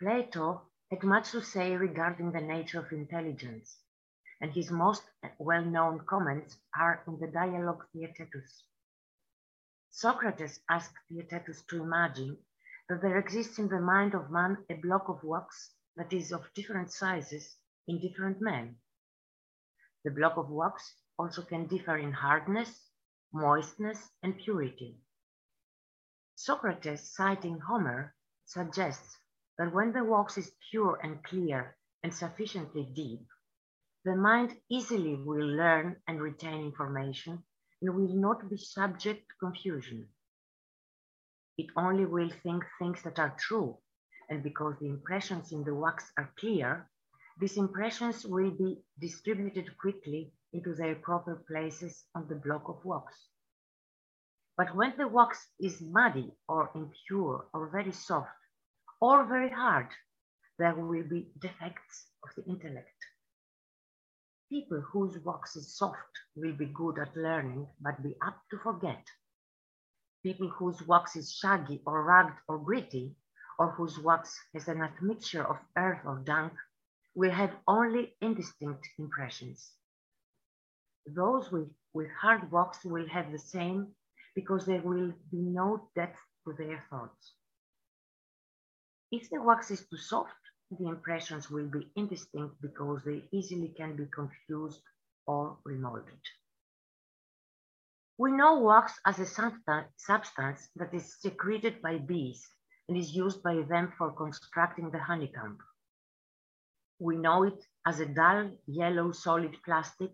Plato 0.00 0.62
had 0.90 1.04
much 1.04 1.30
to 1.30 1.40
say 1.42 1.76
regarding 1.76 2.32
the 2.32 2.40
nature 2.40 2.80
of 2.80 2.90
intelligence 2.90 3.78
and 4.40 4.52
his 4.52 4.72
most 4.72 5.04
well-known 5.38 6.00
comments 6.08 6.56
are 6.76 7.04
in 7.06 7.20
the 7.20 7.28
dialogue 7.28 7.84
Theaetetus. 7.92 8.64
Socrates 9.92 10.58
asked 10.68 10.98
Theaetetus 11.08 11.62
to 11.68 11.84
imagine 11.84 12.36
that 12.88 13.00
there 13.00 13.18
exists 13.18 13.60
in 13.60 13.68
the 13.68 13.80
mind 13.80 14.14
of 14.14 14.32
man 14.32 14.58
a 14.68 14.74
block 14.74 15.08
of 15.08 15.22
wax 15.22 15.70
that 15.94 16.12
is 16.12 16.32
of 16.32 16.52
different 16.54 16.90
sizes 16.90 17.56
in 17.88 18.00
different 18.00 18.40
men. 18.40 18.76
The 20.04 20.10
block 20.10 20.36
of 20.36 20.50
wax 20.50 20.94
also 21.18 21.42
can 21.42 21.66
differ 21.66 21.96
in 21.96 22.12
hardness, 22.12 22.90
moistness, 23.32 24.10
and 24.22 24.38
purity. 24.38 25.00
Socrates, 26.34 27.14
citing 27.14 27.58
Homer, 27.60 28.14
suggests 28.44 29.16
that 29.58 29.72
when 29.72 29.92
the 29.92 30.04
wax 30.04 30.38
is 30.38 30.52
pure 30.70 30.98
and 31.02 31.22
clear 31.24 31.76
and 32.02 32.12
sufficiently 32.12 32.90
deep, 32.94 33.26
the 34.04 34.16
mind 34.16 34.56
easily 34.68 35.14
will 35.14 35.46
learn 35.46 35.96
and 36.08 36.20
retain 36.20 36.64
information 36.64 37.44
and 37.80 37.94
will 37.94 38.14
not 38.16 38.50
be 38.50 38.56
subject 38.56 39.28
to 39.28 39.46
confusion. 39.46 40.08
It 41.58 41.70
only 41.76 42.06
will 42.06 42.30
think 42.42 42.64
things 42.78 43.02
that 43.02 43.18
are 43.18 43.36
true, 43.38 43.78
and 44.28 44.42
because 44.42 44.74
the 44.80 44.88
impressions 44.88 45.52
in 45.52 45.62
the 45.64 45.74
wax 45.74 46.10
are 46.16 46.32
clear, 46.38 46.90
these 47.42 47.56
impressions 47.56 48.24
will 48.24 48.52
be 48.52 48.78
distributed 49.00 49.76
quickly 49.76 50.32
into 50.52 50.76
their 50.76 50.94
proper 50.94 51.42
places 51.48 52.04
on 52.14 52.28
the 52.28 52.36
block 52.36 52.68
of 52.68 52.84
wax. 52.84 53.16
But 54.56 54.76
when 54.76 54.92
the 54.96 55.08
wax 55.08 55.48
is 55.58 55.80
muddy 55.80 56.30
or 56.46 56.70
impure 56.76 57.46
or 57.52 57.68
very 57.72 57.90
soft 57.90 58.30
or 59.00 59.26
very 59.26 59.50
hard, 59.50 59.88
there 60.60 60.76
will 60.76 61.02
be 61.02 61.32
defects 61.40 62.06
of 62.22 62.30
the 62.36 62.48
intellect. 62.48 63.00
People 64.48 64.80
whose 64.92 65.18
wax 65.24 65.56
is 65.56 65.76
soft 65.76 66.14
will 66.36 66.52
be 66.52 66.66
good 66.66 67.00
at 67.00 67.16
learning, 67.16 67.66
but 67.80 68.04
be 68.04 68.14
apt 68.22 68.50
to 68.52 68.58
forget. 68.58 69.04
People 70.22 70.46
whose 70.46 70.86
wax 70.86 71.16
is 71.16 71.32
shaggy 71.32 71.82
or 71.86 72.04
rugged 72.04 72.38
or 72.46 72.58
gritty, 72.58 73.16
or 73.58 73.72
whose 73.72 73.98
wax 73.98 74.38
has 74.54 74.68
an 74.68 74.80
admixture 74.80 75.44
of 75.44 75.56
earth 75.76 76.02
or 76.04 76.22
dung, 76.24 76.52
will 77.14 77.30
have 77.30 77.54
only 77.66 78.14
indistinct 78.20 78.88
impressions. 78.98 79.72
Those 81.06 81.50
with, 81.50 81.68
with 81.92 82.08
hard 82.20 82.50
wax 82.50 82.84
will 82.84 83.08
have 83.08 83.32
the 83.32 83.38
same 83.38 83.88
because 84.34 84.64
there 84.64 84.82
will 84.82 85.12
be 85.30 85.38
no 85.38 85.88
depth 85.94 86.18
to 86.46 86.54
their 86.54 86.84
thoughts. 86.90 87.32
If 89.10 89.28
the 89.30 89.42
wax 89.42 89.70
is 89.70 89.86
too 89.88 89.98
soft, 89.98 90.32
the 90.70 90.88
impressions 90.88 91.50
will 91.50 91.66
be 91.66 91.90
indistinct 91.96 92.54
because 92.62 93.02
they 93.04 93.28
easily 93.30 93.74
can 93.76 93.94
be 93.94 94.06
confused 94.06 94.80
or 95.26 95.58
remolded. 95.64 96.20
We 98.16 98.32
know 98.32 98.60
wax 98.60 98.92
as 99.04 99.18
a 99.18 99.26
substance 99.26 100.68
that 100.76 100.94
is 100.94 101.20
secreted 101.20 101.82
by 101.82 101.98
bees 101.98 102.48
and 102.88 102.96
is 102.96 103.14
used 103.14 103.42
by 103.42 103.62
them 103.68 103.92
for 103.98 104.12
constructing 104.12 104.90
the 104.90 104.98
honeycomb. 104.98 105.58
We 107.02 107.16
know 107.16 107.42
it 107.42 107.66
as 107.84 107.98
a 107.98 108.06
dull 108.06 108.56
yellow 108.68 109.10
solid 109.10 109.60
plastic, 109.64 110.12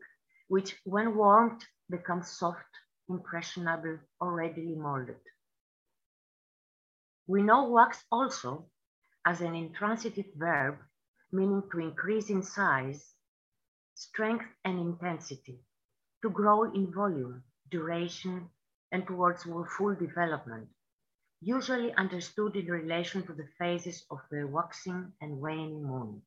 which 0.48 0.80
when 0.84 1.14
warmed 1.16 1.62
becomes 1.90 2.30
soft, 2.30 2.64
impressionable, 3.10 3.98
or 4.18 4.32
readily 4.32 4.74
molded. 4.74 5.20
We 7.26 7.42
know 7.42 7.68
wax 7.68 8.02
also 8.10 8.70
as 9.26 9.42
an 9.42 9.54
intransitive 9.54 10.32
verb, 10.34 10.78
meaning 11.30 11.62
to 11.70 11.78
increase 11.78 12.30
in 12.30 12.42
size, 12.42 13.14
strength 13.94 14.46
and 14.64 14.80
intensity, 14.80 15.60
to 16.22 16.30
grow 16.30 16.72
in 16.72 16.90
volume, 16.90 17.44
duration, 17.70 18.48
and 18.92 19.06
towards 19.06 19.42
full 19.76 19.94
development, 19.94 20.70
usually 21.42 21.92
understood 21.96 22.56
in 22.56 22.66
relation 22.66 23.26
to 23.26 23.34
the 23.34 23.48
phases 23.58 24.06
of 24.10 24.20
the 24.30 24.46
waxing 24.46 25.12
and 25.20 25.38
waning 25.38 25.82
moon. 25.84 26.22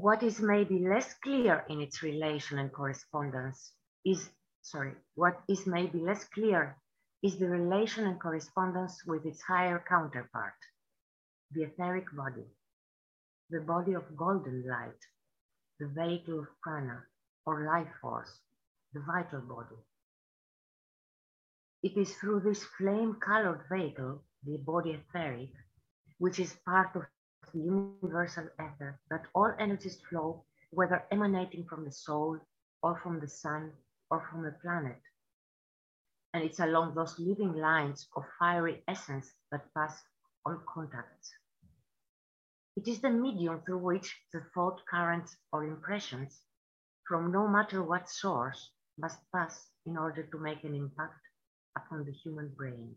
What 0.00 0.22
is 0.22 0.40
maybe 0.40 0.78
less 0.78 1.12
clear 1.24 1.64
in 1.68 1.80
its 1.80 2.04
relation 2.04 2.60
and 2.60 2.72
correspondence 2.72 3.72
is, 4.04 4.30
sorry, 4.62 4.92
what 5.16 5.40
is 5.48 5.66
maybe 5.66 5.98
less 5.98 6.24
clear 6.28 6.76
is 7.20 7.36
the 7.36 7.48
relation 7.48 8.06
and 8.06 8.20
correspondence 8.20 9.04
with 9.04 9.26
its 9.26 9.42
higher 9.42 9.82
counterpart, 9.88 10.54
the 11.50 11.64
etheric 11.64 12.14
body, 12.14 12.46
the 13.50 13.60
body 13.60 13.94
of 13.94 14.16
golden 14.16 14.64
light, 14.68 15.02
the 15.80 15.88
vehicle 15.88 16.38
of 16.38 16.60
prana 16.62 17.02
or 17.44 17.64
life 17.66 17.92
force, 18.00 18.38
the 18.92 19.00
vital 19.00 19.40
body. 19.40 19.82
It 21.82 21.96
is 21.96 22.14
through 22.14 22.42
this 22.44 22.62
flame-colored 22.62 23.64
vehicle, 23.68 24.22
the 24.44 24.58
body 24.58 24.92
etheric, 24.92 25.50
which 26.18 26.38
is 26.38 26.54
part 26.64 26.94
of 26.94 27.02
universal 27.54 28.48
ether, 28.60 29.00
that 29.10 29.26
all 29.34 29.52
energies 29.58 30.00
flow, 30.08 30.44
whether 30.70 31.04
emanating 31.10 31.64
from 31.66 31.84
the 31.84 31.92
soul 31.92 32.38
or 32.82 33.00
from 33.02 33.20
the 33.20 33.28
sun 33.28 33.72
or 34.10 34.26
from 34.30 34.42
the 34.42 34.52
planet 34.62 35.00
and 36.34 36.44
it's 36.44 36.60
along 36.60 36.94
those 36.94 37.18
living 37.18 37.54
lines 37.54 38.06
of 38.16 38.24
fiery 38.38 38.82
essence 38.86 39.32
that 39.50 39.72
pass 39.74 40.02
all 40.44 40.56
contacts. 40.72 41.32
It 42.76 42.86
is 42.86 43.00
the 43.00 43.10
medium 43.10 43.62
through 43.62 43.78
which 43.78 44.16
the 44.32 44.42
thought 44.54 44.80
currents 44.86 45.36
or 45.52 45.64
impressions, 45.64 46.40
from 47.08 47.32
no 47.32 47.48
matter 47.48 47.82
what 47.82 48.08
source, 48.08 48.70
must 48.98 49.18
pass 49.32 49.70
in 49.86 49.96
order 49.96 50.22
to 50.22 50.38
make 50.38 50.64
an 50.64 50.74
impact 50.74 51.20
upon 51.76 52.04
the 52.04 52.12
human 52.12 52.48
brain. 52.56 52.94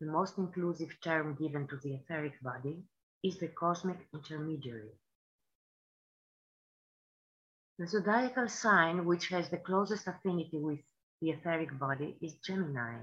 The 0.00 0.06
most 0.06 0.38
inclusive 0.38 1.00
term 1.00 1.34
given 1.34 1.66
to 1.68 1.76
the 1.76 1.94
etheric 1.94 2.40
body 2.40 2.84
is 3.24 3.38
the 3.38 3.48
cosmic 3.48 3.98
intermediary. 4.14 4.92
The 7.78 7.86
zodiacal 7.86 8.48
sign 8.48 9.04
which 9.04 9.28
has 9.28 9.50
the 9.50 9.58
closest 9.58 10.06
affinity 10.06 10.58
with 10.58 10.80
the 11.20 11.30
etheric 11.30 11.76
body 11.78 12.16
is 12.20 12.34
Gemini, 12.34 13.02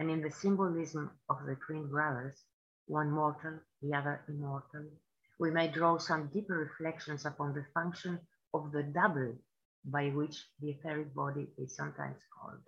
and 0.00 0.10
in 0.10 0.20
the 0.20 0.30
symbolism 0.30 1.10
of 1.28 1.44
the 1.46 1.56
twin 1.56 1.88
brothers, 1.88 2.42
one 2.86 3.10
mortal, 3.10 3.60
the 3.82 3.94
other 3.94 4.24
immortal, 4.28 4.90
we 5.38 5.50
may 5.52 5.68
draw 5.68 5.98
some 5.98 6.28
deeper 6.28 6.58
reflections 6.58 7.26
upon 7.26 7.54
the 7.54 7.66
function 7.74 8.18
of 8.54 8.72
the 8.72 8.82
double 8.82 9.36
by 9.84 10.08
which 10.10 10.48
the 10.60 10.70
etheric 10.70 11.14
body 11.14 11.48
is 11.58 11.76
sometimes 11.76 12.20
called. 12.34 12.64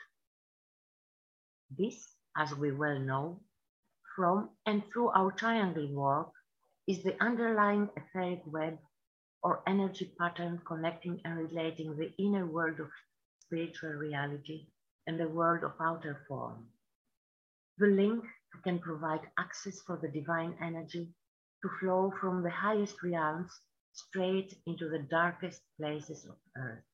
This, 1.77 2.17
as 2.37 2.55
we 2.55 2.73
well 2.73 2.99
know, 2.99 3.41
from 4.17 4.51
and 4.67 4.83
through 4.93 5.11
our 5.11 5.33
triangle 5.33 5.89
work, 5.93 6.33
is 6.87 7.03
the 7.03 7.17
underlying 7.23 7.89
etheric 7.97 8.43
web 8.47 8.79
or 9.43 9.63
energy 9.67 10.13
pattern 10.19 10.61
connecting 10.67 11.21
and 11.25 11.37
relating 11.39 11.97
the 11.97 12.13
inner 12.19 12.47
world 12.47 12.81
of 12.81 12.91
spiritual 13.41 13.91
reality 13.91 14.67
and 15.07 15.19
the 15.19 15.29
world 15.29 15.65
of 15.65 15.73
outer 15.81 16.25
form. 16.29 16.67
The 17.79 17.87
link 17.87 18.25
can 18.65 18.79
provide 18.79 19.31
access 19.39 19.81
for 19.81 19.97
the 19.97 20.09
divine 20.09 20.57
energy 20.63 21.09
to 21.63 21.69
flow 21.81 22.13
from 22.21 22.43
the 22.43 22.51
highest 22.51 23.03
realms 23.03 23.53
straight 23.93 24.55
into 24.67 24.89
the 24.89 24.99
darkest 25.11 25.63
places 25.79 26.25
of 26.27 26.37
earth. 26.57 26.85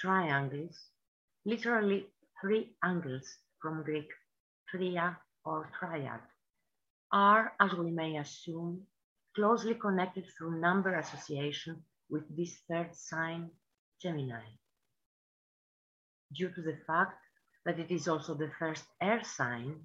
Triangles, 0.00 0.90
literally 1.44 2.06
three 2.40 2.76
angles 2.84 3.38
from 3.60 3.82
Greek 3.82 4.08
tria 4.68 5.18
or 5.44 5.70
triad, 5.78 6.20
are, 7.12 7.52
as 7.60 7.72
we 7.74 7.90
may 7.90 8.16
assume, 8.18 8.82
closely 9.34 9.74
connected 9.74 10.24
through 10.26 10.60
number 10.60 10.94
association 10.96 11.82
with 12.10 12.24
this 12.36 12.58
third 12.68 12.94
sign, 12.94 13.50
Gemini. 14.02 14.44
Due 16.34 16.50
to 16.50 16.62
the 16.62 16.78
fact 16.86 17.18
that 17.64 17.78
it 17.78 17.90
is 17.90 18.08
also 18.08 18.34
the 18.34 18.50
first 18.58 18.84
air 19.00 19.22
sign, 19.22 19.80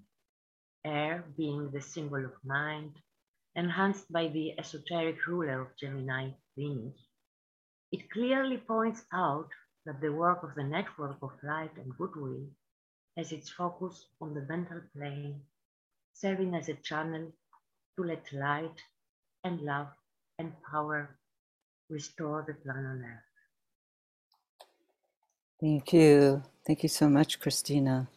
air 0.86 1.24
being 1.38 1.70
the 1.72 1.82
symbol 1.82 2.24
of 2.26 2.34
mind, 2.44 2.96
enhanced 3.56 4.12
by 4.12 4.28
the 4.28 4.58
esoteric 4.60 5.26
ruler 5.28 5.62
of 5.62 5.78
Gemini, 5.78 6.32
Venus, 6.58 6.98
it 7.92 8.10
clearly 8.12 8.58
points 8.58 9.04
out 9.14 9.50
that 9.86 10.02
the 10.02 10.12
work 10.12 10.44
of 10.44 10.56
the 10.56 10.64
network 10.64 11.18
of 11.22 11.32
light 11.44 11.72
and 11.78 11.98
goodwill 11.98 12.46
has 13.18 13.32
its 13.32 13.50
focus 13.50 14.06
on 14.22 14.34
the 14.34 14.42
mental 14.42 14.82
plane, 14.96 15.42
serving 16.14 16.56
as 16.56 16.70
a 16.70 16.76
channel 16.76 17.32
to 17.98 18.04
let 18.04 18.32
light 18.32 18.80
and 19.44 19.62
love 19.62 19.88
and 20.40 20.54
power 20.70 21.18
restore 21.90 22.44
the 22.48 22.54
planet 22.54 22.86
on 22.86 23.04
earth. 23.04 23.32
Thank 25.60 25.94
you. 25.94 26.44
Thank 26.66 26.84
you 26.84 26.90
so 26.90 27.10
much, 27.10 27.40
Christina. 27.40 28.08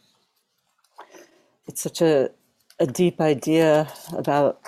It's 1.66 1.82
such 1.82 2.00
a, 2.02 2.30
a 2.78 2.86
deep 2.86 3.20
idea 3.20 3.88
about 4.16 4.60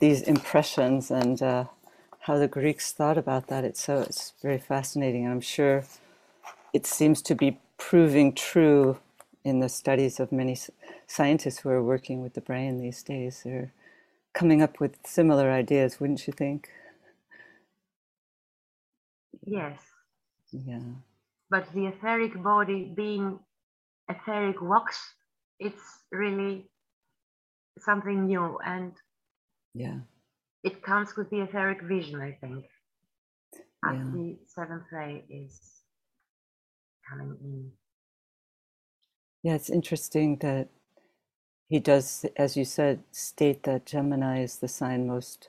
these 0.00 0.22
impressions 0.22 1.10
and 1.10 1.40
uh, 1.42 1.64
how 2.20 2.38
the 2.38 2.48
Greeks 2.48 2.92
thought 2.92 3.18
about 3.18 3.46
that. 3.48 3.64
It's 3.64 3.82
so 3.82 4.00
it's 4.00 4.34
very 4.42 4.58
fascinating, 4.58 5.24
and 5.24 5.32
I'm 5.32 5.40
sure 5.40 5.84
it 6.74 6.86
seems 6.86 7.22
to 7.22 7.34
be 7.34 7.60
proving 7.78 8.34
true 8.34 8.98
in 9.44 9.60
the 9.60 9.68
studies 9.68 10.20
of 10.20 10.32
many 10.32 10.56
scientists 11.06 11.60
who 11.60 11.70
are 11.70 11.82
working 11.82 12.22
with 12.22 12.34
the 12.34 12.40
brain 12.40 12.78
these 12.78 13.02
days. 13.02 13.42
They're 13.44 13.72
coming 14.34 14.62
up 14.62 14.80
with 14.80 14.96
similar 15.06 15.50
ideas, 15.50 16.00
wouldn't 16.00 16.26
you 16.26 16.32
think? 16.32 16.70
Yes. 19.44 19.80
Yeah. 20.52 20.80
But 21.50 21.68
the 21.74 21.86
etheric 21.86 22.42
body 22.42 22.92
being 22.96 23.38
etheric 24.10 24.56
wax, 24.62 24.98
it's 25.60 25.82
really 26.12 26.70
something 27.80 28.26
new 28.26 28.58
and 28.64 28.92
yeah. 29.74 29.98
It 30.64 30.82
comes 30.82 31.16
with 31.16 31.30
the 31.30 31.40
etheric 31.42 31.82
vision, 31.82 32.20
I 32.20 32.32
think. 32.40 32.66
As 33.84 33.96
Yeah. 33.96 34.10
the 34.12 34.38
seventh 34.46 34.84
ray 34.92 35.24
is 35.30 35.77
coming 37.08 37.36
in. 37.42 37.70
Yeah, 39.42 39.54
it's 39.54 39.70
interesting 39.70 40.38
that 40.38 40.68
he 41.68 41.78
does, 41.78 42.24
as 42.36 42.56
you 42.56 42.64
said, 42.64 43.04
state 43.12 43.62
that 43.64 43.86
Gemini 43.86 44.42
is 44.42 44.56
the 44.56 44.68
sign 44.68 45.06
most 45.06 45.48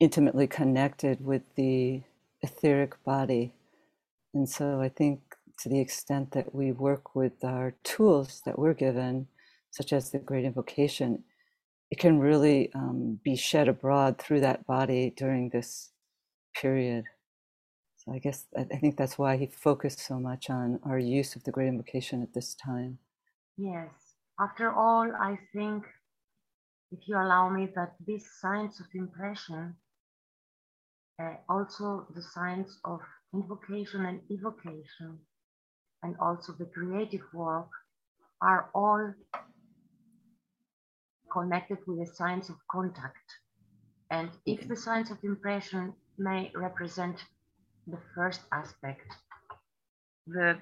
intimately 0.00 0.46
connected 0.46 1.24
with 1.24 1.42
the 1.54 2.02
etheric 2.42 3.02
body. 3.04 3.52
And 4.34 4.48
so 4.48 4.80
I 4.80 4.88
think 4.88 5.20
to 5.60 5.68
the 5.68 5.80
extent 5.80 6.32
that 6.32 6.54
we 6.54 6.72
work 6.72 7.14
with 7.14 7.44
our 7.44 7.74
tools 7.82 8.42
that 8.46 8.58
we're 8.58 8.74
given, 8.74 9.26
such 9.70 9.92
as 9.92 10.10
the 10.10 10.18
great 10.18 10.44
invocation, 10.44 11.24
it 11.90 11.98
can 11.98 12.18
really 12.18 12.70
um, 12.74 13.18
be 13.24 13.36
shed 13.36 13.68
abroad 13.68 14.18
through 14.18 14.40
that 14.40 14.66
body 14.66 15.12
during 15.16 15.50
this 15.50 15.90
period. 16.54 17.04
So 18.08 18.14
I 18.14 18.18
guess 18.18 18.46
I 18.56 18.64
think 18.64 18.96
that's 18.96 19.18
why 19.18 19.36
he 19.36 19.46
focused 19.46 20.00
so 20.00 20.18
much 20.18 20.48
on 20.50 20.80
our 20.84 20.98
use 20.98 21.36
of 21.36 21.44
the 21.44 21.50
great 21.50 21.68
invocation 21.68 22.22
at 22.22 22.32
this 22.32 22.54
time. 22.54 22.98
Yes. 23.56 23.90
After 24.40 24.72
all, 24.72 25.10
I 25.20 25.38
think, 25.52 25.84
if 26.90 27.00
you 27.06 27.16
allow 27.16 27.50
me, 27.50 27.68
that 27.74 27.94
these 28.06 28.26
signs 28.40 28.80
of 28.80 28.86
impression, 28.94 29.74
uh, 31.20 31.34
also 31.48 32.06
the 32.14 32.22
signs 32.22 32.78
of 32.84 33.00
invocation 33.34 34.06
and 34.06 34.20
evocation, 34.30 35.18
and 36.02 36.16
also 36.20 36.52
the 36.58 36.66
creative 36.66 37.26
work, 37.34 37.68
are 38.40 38.70
all 38.74 39.12
connected 41.32 41.78
with 41.86 41.98
the 41.98 42.14
science 42.14 42.48
of 42.48 42.56
contact. 42.70 43.28
And 44.10 44.30
if 44.46 44.66
the 44.66 44.76
science 44.76 45.10
of 45.10 45.18
impression 45.22 45.92
may 46.16 46.50
represent 46.54 47.22
the 47.90 47.98
first 48.14 48.40
aspect, 48.52 49.06
the, 50.26 50.58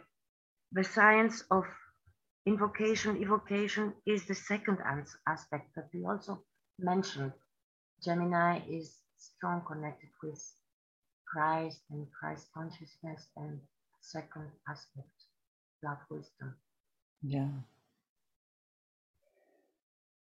the 0.73 0.85
science 0.85 1.43
of 1.51 1.65
invocation, 2.47 3.21
evocation 3.21 3.93
is 4.07 4.27
the 4.27 4.35
second 4.35 4.79
aspect 5.27 5.75
that 5.75 5.89
we 5.93 6.05
also 6.05 6.41
mentioned. 6.79 7.33
Gemini 8.05 8.61
is 8.69 8.97
strong 9.19 9.63
connected 9.67 10.11
with 10.23 10.41
Christ 11.27 11.81
and 11.91 12.07
Christ 12.13 12.47
consciousness 12.55 13.27
and 13.37 13.59
second 14.01 14.49
aspect, 14.69 15.17
love 15.83 15.99
wisdom. 16.11 16.55
Yeah. 17.23 17.49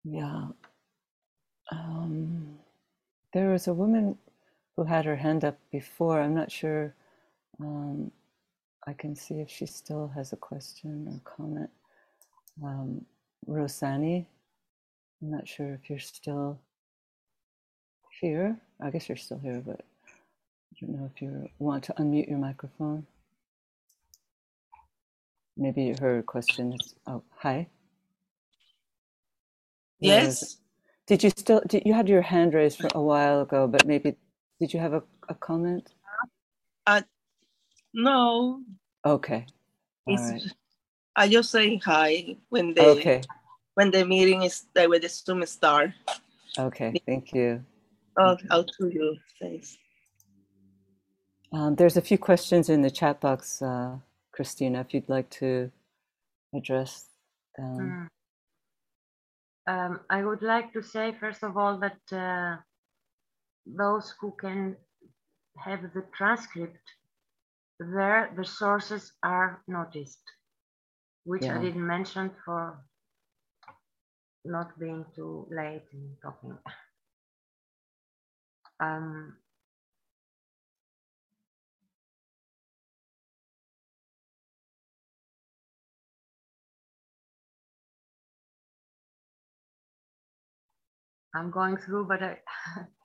Yeah. 0.03 0.47
Um, 1.71 2.59
a 3.67 3.73
woman 3.73 4.17
who 4.83 4.87
had 4.87 5.05
her 5.05 5.15
hand 5.15 5.45
up 5.45 5.59
before. 5.71 6.21
I'm 6.21 6.33
not 6.33 6.51
sure. 6.51 6.95
Um, 7.59 8.11
I 8.87 8.93
can 8.93 9.15
see 9.15 9.35
if 9.35 9.49
she 9.49 9.67
still 9.67 10.11
has 10.15 10.33
a 10.33 10.37
question 10.37 11.07
or 11.07 11.21
comment. 11.23 11.69
Um, 12.63 13.05
Rosani, 13.47 14.25
I'm 15.21 15.31
not 15.31 15.47
sure 15.47 15.73
if 15.75 15.89
you're 15.89 15.99
still 15.99 16.59
here. 18.21 18.57
I 18.81 18.89
guess 18.89 19.07
you're 19.07 19.17
still 19.17 19.39
here, 19.39 19.61
but 19.65 19.81
I 19.81 20.77
don't 20.81 20.97
know 20.97 21.11
if 21.13 21.21
you 21.21 21.49
want 21.59 21.83
to 21.85 21.93
unmute 21.93 22.29
your 22.29 22.39
microphone. 22.39 23.05
Maybe 25.57 25.95
her 26.01 26.23
question 26.23 26.73
is, 26.73 26.95
oh, 27.07 27.23
hi. 27.37 27.67
Yes, 29.99 30.57
Did 31.07 31.23
you 31.23 31.29
still, 31.31 31.61
did, 31.67 31.83
you 31.85 31.93
had 31.93 32.09
your 32.09 32.23
hand 32.23 32.53
raised 32.55 32.79
for 32.79 32.89
a 32.95 33.01
while 33.01 33.41
ago, 33.41 33.67
but 33.67 33.85
maybe, 33.85 34.15
did 34.61 34.73
you 34.73 34.79
have 34.79 34.93
a, 34.93 35.03
a 35.27 35.33
comment? 35.33 35.95
no, 37.93 38.61
Okay, 39.03 39.45
all 40.05 40.13
it's, 40.13 40.21
right. 40.21 40.41
I 41.15 41.27
just 41.27 41.49
say 41.49 41.77
hi 41.77 42.37
when 42.49 42.73
the 42.75 42.83
Okay, 42.83 43.21
when 43.73 43.89
the 43.89 44.05
meeting 44.05 44.43
is 44.43 44.67
that 44.75 44.87
when 44.87 45.01
the 45.01 45.09
Zoom 45.09 45.43
start. 45.47 45.91
okay, 46.59 46.93
thank 47.07 47.33
you. 47.33 47.65
Oh, 48.17 48.35
Thank 48.35 48.43
you. 48.43 48.47
how 48.51 48.61
to 48.61 48.87
you 48.89 49.17
thanks. 49.41 49.77
Um, 51.51 51.75
there's 51.75 51.97
a 51.97 52.01
few 52.01 52.17
questions 52.19 52.69
in 52.69 52.81
the 52.81 52.91
chat 52.91 53.19
box, 53.19 53.61
uh, 53.61 53.97
Christina, 54.31 54.81
if 54.81 54.93
you'd 54.93 55.09
like 55.09 55.29
to 55.41 55.71
address 56.55 57.09
them. 57.57 58.07
Mm. 59.67 59.73
Um, 59.73 59.99
I 60.09 60.23
would 60.23 60.41
like 60.43 60.71
to 60.73 60.81
say, 60.83 61.15
first 61.19 61.43
of 61.43 61.57
all, 61.57 61.79
that 61.79 61.99
uh, 62.11 62.61
those 63.65 64.13
who 64.19 64.31
can 64.39 64.77
have 65.57 65.81
the 65.93 66.05
transcript, 66.17 66.79
there 67.79 68.33
the 68.35 68.45
sources 68.45 69.13
are 69.23 69.61
noticed, 69.67 70.23
which 71.25 71.43
I 71.49 71.57
didn't 71.59 71.85
mention 71.85 72.31
for 72.45 72.77
not 74.45 74.79
being 74.79 75.05
too 75.15 75.47
late 75.51 75.83
in 75.93 76.17
talking. 76.21 76.57
Um, 78.79 79.37
I'm 91.35 91.51
going 91.51 91.77
through, 91.77 92.05
but 92.07 92.23
I, 92.23 92.37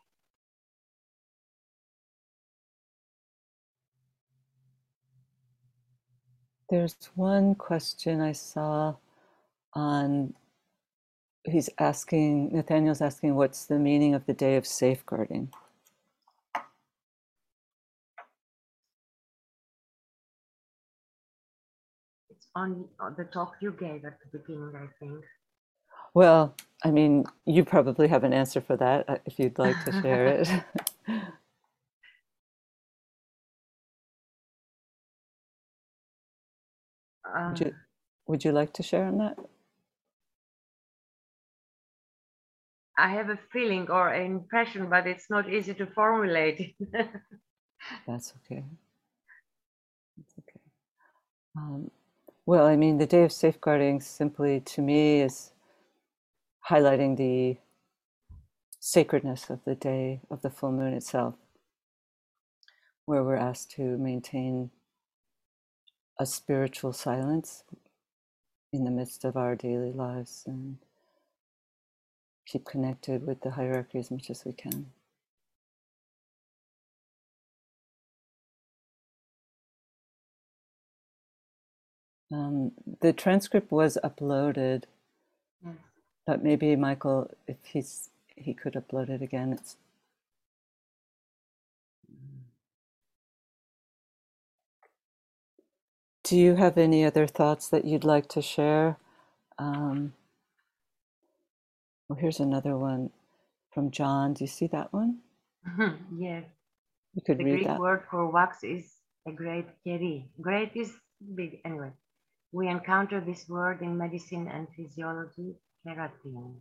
There's 6.69 6.97
one 7.15 7.55
question 7.55 8.21
I 8.21 8.33
saw 8.33 8.97
on, 9.75 10.35
he's 11.45 11.71
asking, 11.79 12.51
Nathaniel's 12.53 13.01
asking, 13.01 13.37
what's 13.37 13.67
the 13.67 13.79
meaning 13.79 14.15
of 14.15 14.27
the 14.27 14.35
day 14.35 14.57
of 14.57 14.67
safeguarding? 14.67 15.51
It's 22.31 22.49
on 22.57 22.87
the 23.17 23.25
talk 23.25 23.55
you 23.61 23.73
gave 23.73 24.05
at 24.05 24.19
the 24.21 24.39
beginning, 24.39 24.73
I 24.75 24.89
think. 24.99 25.25
Well, 26.15 26.57
I 26.85 26.91
mean, 26.91 27.27
you 27.45 27.65
probably 27.65 28.09
have 28.09 28.25
an 28.25 28.33
answer 28.33 28.61
for 28.61 28.77
that 28.79 29.09
uh, 29.09 29.19
if 29.25 29.39
you'd 29.39 29.59
like 29.59 29.85
to 29.85 29.93
share 29.93 30.27
it. 30.27 30.49
would, 37.45 37.61
you, 37.61 37.73
Um, 37.73 37.77
would 38.27 38.45
you 38.45 38.53
like 38.53 38.73
to 38.75 38.83
share 38.83 39.05
on 39.07 39.19
that? 39.19 39.39
I 42.99 43.11
have 43.11 43.31
a 43.31 43.39
feeling 43.53 43.91
or 43.91 44.09
an 44.09 44.27
impression, 44.27 44.89
but 44.91 45.07
it's 45.07 45.31
not 45.31 45.51
easy 45.53 45.75
to 45.75 45.87
formulate. 45.87 46.77
That's 48.07 48.35
okay. 48.45 48.65
That's 50.17 50.35
okay. 50.41 50.61
Um, 51.57 51.91
well, 52.47 52.67
I 52.67 52.77
mean, 52.77 52.99
the 52.99 53.07
day 53.07 53.25
of 53.25 53.33
safeguarding 53.33 54.01
simply 54.01 54.61
to 54.61 54.83
me 54.83 55.21
is 55.23 55.53
highlighting 56.69 57.17
the 57.17 57.59
sacredness 58.81 59.51
of 59.51 59.65
the 59.65 59.75
day 59.75 60.21
of 60.31 60.43
the 60.43 60.51
full 60.51 60.73
moon 60.73 60.95
itself, 60.95 61.35
where 63.07 63.25
we're 63.25 63.37
asked 63.37 63.71
to 63.73 63.83
maintain 63.99 64.71
a 66.21 66.27
spiritual 66.27 66.93
silence 66.93 67.65
in 68.73 68.85
the 68.85 68.93
midst 68.93 69.25
of 69.25 69.37
our 69.37 69.57
daily 69.57 69.93
lives 69.93 70.45
and 70.47 70.79
keep 72.47 72.65
connected 72.67 73.27
with 73.27 73.43
the 73.43 73.53
hierarchy 73.53 73.99
as 73.99 74.11
much 74.11 74.31
as 74.31 74.45
we 74.45 74.53
can. 74.53 74.87
Um, 82.33 82.73
the 83.01 83.13
transcript 83.13 83.73
was 83.73 83.99
uploaded, 84.05 84.85
Yes. 85.65 85.77
but 86.27 86.45
maybe 86.45 86.77
Michael, 86.77 87.31
if 87.49 87.57
he's 87.65 88.11
he 88.37 88.55
could 88.55 88.75
upload 88.75 89.11
it 89.11 89.23
again. 89.23 89.53
It's 89.53 89.77
Do 96.27 96.37
you 96.39 96.57
have 96.57 96.79
any 96.79 97.07
other 97.07 97.27
thoughts 97.29 97.69
that 97.71 97.87
you'd 97.87 98.05
like 98.05 98.29
to 98.31 98.43
share? 98.43 98.99
Um, 99.59 100.15
well, 102.09 102.19
here's 102.19 102.41
another 102.41 102.77
one 102.79 103.11
from 103.73 103.91
John. 103.93 104.35
Do 104.35 104.45
you 104.45 104.49
see 104.49 104.69
that 104.69 104.93
one? 104.93 105.19
yes. 106.19 106.45
You 107.15 107.23
could 107.27 107.39
The 107.39 107.45
read 107.45 107.65
Greek 107.65 107.65
that. 107.65 107.81
word 107.81 108.05
for 108.11 108.31
wax 108.31 108.65
is 108.65 108.93
a 109.29 109.33
great 109.33 109.67
keri. 109.85 110.29
Great 110.41 110.73
is 110.77 110.93
big. 111.37 111.61
Anyway, 111.65 111.93
we 112.53 112.69
encounter 112.69 113.21
this 113.21 113.49
word 113.49 113.83
in 113.83 113.99
medicine 113.99 114.49
and 114.49 114.69
physiology, 114.77 115.57
keratin. 115.87 116.57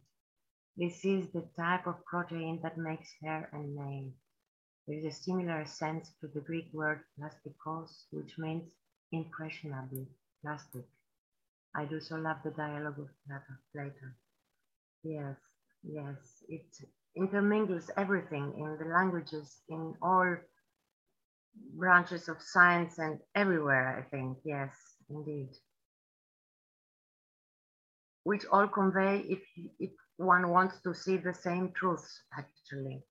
This 0.78 1.06
is 1.06 1.28
the 1.34 1.46
type 1.58 1.88
of 1.88 2.04
protein 2.06 2.62
that 2.64 2.78
makes 2.78 3.10
hair 3.24 3.50
and 3.54 3.76
nails. 3.76 4.14
There 4.88 4.98
is 5.00 5.06
a 5.06 5.12
similar 5.12 5.66
sense 5.66 6.14
to 6.22 6.28
the 6.28 6.42
Greek 6.42 6.70
word 6.74 7.02
plastikos, 7.20 8.06
which 8.12 8.38
means 8.40 8.64
impressionable, 9.12 10.08
plastic. 10.42 10.86
I 11.76 11.86
do 11.86 12.00
so 12.00 12.16
love 12.16 12.38
the 12.44 12.52
dialogue 12.52 13.00
of 13.00 13.10
Plato. 13.74 14.08
Yes, 15.04 15.36
yes, 15.84 16.16
it 16.48 16.66
intermingles 17.16 17.90
everything 17.98 18.54
in 18.58 18.78
the 18.80 18.94
languages, 18.94 19.62
in 19.70 19.94
all 20.02 20.38
branches 21.78 22.28
of 22.30 22.42
science 22.42 22.98
and 22.98 23.20
everywhere, 23.36 24.00
I 24.00 24.10
think. 24.10 24.38
Yes, 24.46 24.72
indeed. 25.10 25.50
Which 28.24 28.46
all 28.52 28.68
convey 28.68 29.20
if, 29.30 29.42
if 29.80 29.92
one 30.18 30.50
wants 30.50 30.82
to 30.82 30.94
see 30.94 31.18
the 31.18 31.34
same 31.34 31.72
truths, 31.76 32.22
actually. 32.38 33.04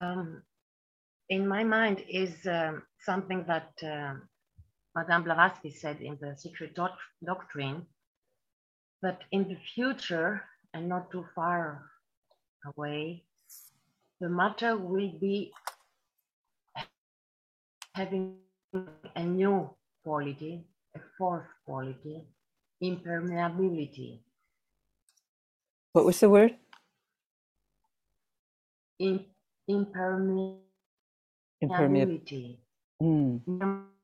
Um, 0.00 0.42
in 1.28 1.46
my 1.46 1.62
mind 1.62 2.02
is 2.08 2.34
um, 2.46 2.82
something 3.04 3.44
that 3.46 3.72
uh, 3.82 4.14
Madame 4.96 5.24
Blavatsky 5.24 5.70
said 5.70 6.00
in 6.00 6.18
the 6.20 6.36
Secret 6.36 6.74
Doc- 6.74 6.98
Doctrine, 7.24 7.86
that 9.02 9.20
in 9.30 9.48
the 9.48 9.56
future 9.74 10.42
and 10.74 10.88
not 10.88 11.10
too 11.10 11.26
far 11.34 11.84
away, 12.66 13.24
the 14.20 14.28
matter 14.28 14.76
will 14.76 15.12
be 15.20 15.52
having 17.94 18.36
a 19.16 19.22
new 19.22 19.70
quality, 20.02 20.64
a 20.96 21.00
fourth 21.18 21.46
quality, 21.64 22.24
impermeability. 22.82 24.20
What 25.92 26.04
was 26.04 26.20
the 26.20 26.30
word? 26.30 26.56
In, 28.98 29.24
impermeability. 29.70 30.58
Impermeable. 31.60 32.20
Mm, 33.02 33.40
Impermeable. 33.46 34.02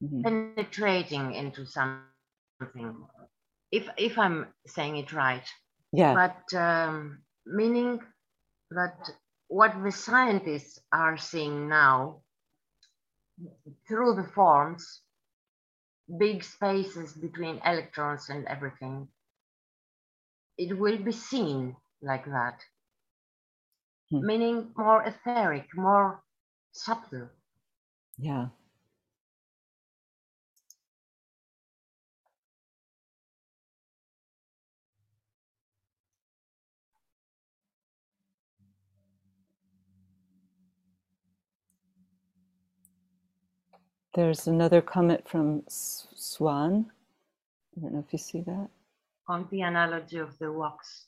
mhm. 0.00 0.24
penetrating 0.24 1.34
into 1.34 1.66
something 1.66 2.26
if 3.70 3.88
if 3.96 4.18
i'm 4.18 4.46
saying 4.66 4.96
it 4.96 5.12
right 5.12 5.46
Yeah. 5.92 6.12
but 6.12 6.52
um, 6.54 7.22
meaning 7.46 8.00
that 8.70 9.10
what 9.48 9.72
the 9.82 9.92
scientists 9.92 10.80
are 10.92 11.16
seeing 11.16 11.68
now 11.68 12.20
through 13.88 14.14
the 14.14 14.24
forms 14.24 15.00
big 16.18 16.44
spaces 16.44 17.14
between 17.14 17.60
electrons 17.64 18.30
and 18.30 18.46
everything 18.46 19.08
it 20.58 20.78
will 20.78 20.98
be 20.98 21.12
seen 21.12 21.76
like 22.02 22.24
that 22.24 22.64
Hmm. 24.20 24.26
meaning 24.26 24.72
more 24.76 25.02
etheric 25.04 25.66
more 25.76 26.22
subtle 26.72 27.28
Yeah. 28.18 28.48
There's 44.14 44.46
another 44.46 44.80
comment 44.80 45.28
from 45.28 45.64
S- 45.66 46.06
Swan. 46.14 46.92
I 47.76 47.80
don't 47.80 47.94
know 47.94 48.04
if 48.06 48.12
you 48.12 48.18
see 48.18 48.40
that. 48.42 48.68
on 49.28 49.48
the 49.50 49.62
analogy 49.62 50.18
of 50.18 50.38
the 50.38 50.52
wax. 50.52 51.06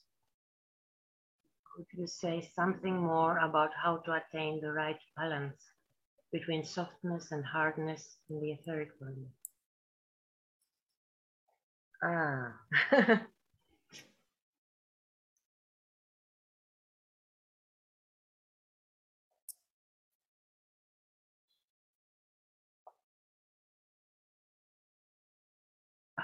Could 1.76 1.86
you 1.92 2.08
say 2.08 2.40
something 2.56 2.96
more 2.96 3.38
about 3.38 3.70
how 3.74 3.98
to 3.98 4.14
attain 4.14 4.60
the 4.60 4.72
right 4.72 4.98
balance 5.16 5.62
between 6.32 6.64
softness 6.64 7.30
and 7.32 7.44
hardness 7.44 8.18
in 8.30 8.40
the 8.40 8.52
etheric 8.52 8.98
body? 8.98 9.28
Ah. 12.02 12.54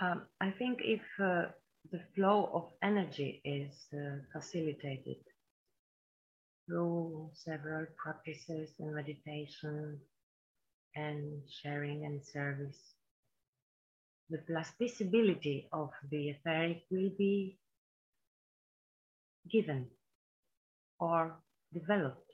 um, 0.01 0.27
I 0.41 0.51
think 0.51 0.81
if 0.83 1.01
uh, 1.21 1.47
the 1.91 2.01
flow 2.15 2.51
of 2.53 2.71
energy 2.83 3.41
is 3.45 3.73
uh, 3.95 4.19
facilitated 4.33 5.17
through 6.67 7.31
several 7.35 7.87
practices 7.97 8.71
and 8.79 8.95
meditation 8.95 9.99
and 10.95 11.43
sharing 11.49 12.05
and 12.05 12.25
service, 12.25 12.79
the 14.31 14.39
plasticability 14.39 15.69
of 15.73 15.91
the 16.11 16.31
etheric 16.31 16.83
will 16.91 17.11
be 17.19 17.59
given 19.51 19.87
or 20.99 21.35
developed. 21.75 22.31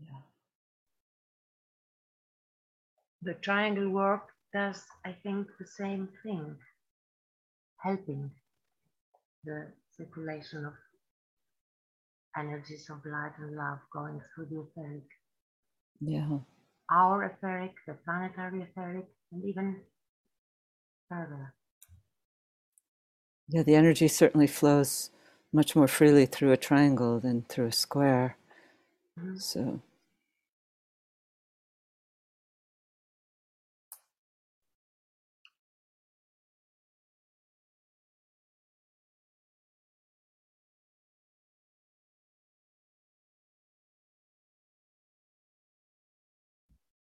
Yeah. 0.00 0.22
The 3.22 3.34
triangle 3.34 3.90
work 3.90 4.28
does, 4.52 4.82
I 5.04 5.12
think, 5.22 5.48
the 5.58 5.66
same 5.66 6.08
thing, 6.22 6.56
helping 7.78 8.30
the 9.44 9.66
circulation 9.96 10.64
of 10.64 10.74
energies 12.38 12.88
of 12.90 12.98
light 13.06 13.32
and 13.38 13.56
love 13.56 13.78
going 13.92 14.20
through 14.34 14.46
the 14.46 14.60
etheric. 14.60 15.04
Yeah. 16.00 16.38
Our 16.90 17.24
etheric, 17.24 17.74
the 17.86 17.94
planetary 17.94 18.62
etheric, 18.62 19.06
and 19.32 19.44
even 19.44 19.82
further. 21.08 21.54
Yeah, 23.48 23.62
the 23.62 23.74
energy 23.76 24.08
certainly 24.08 24.46
flows 24.46 25.10
much 25.52 25.76
more 25.76 25.88
freely 25.88 26.26
through 26.26 26.52
a 26.52 26.56
triangle 26.56 27.20
than 27.20 27.42
through 27.42 27.66
a 27.66 27.72
square. 27.72 28.36
Mhm. 29.18 29.40
So, 29.40 29.80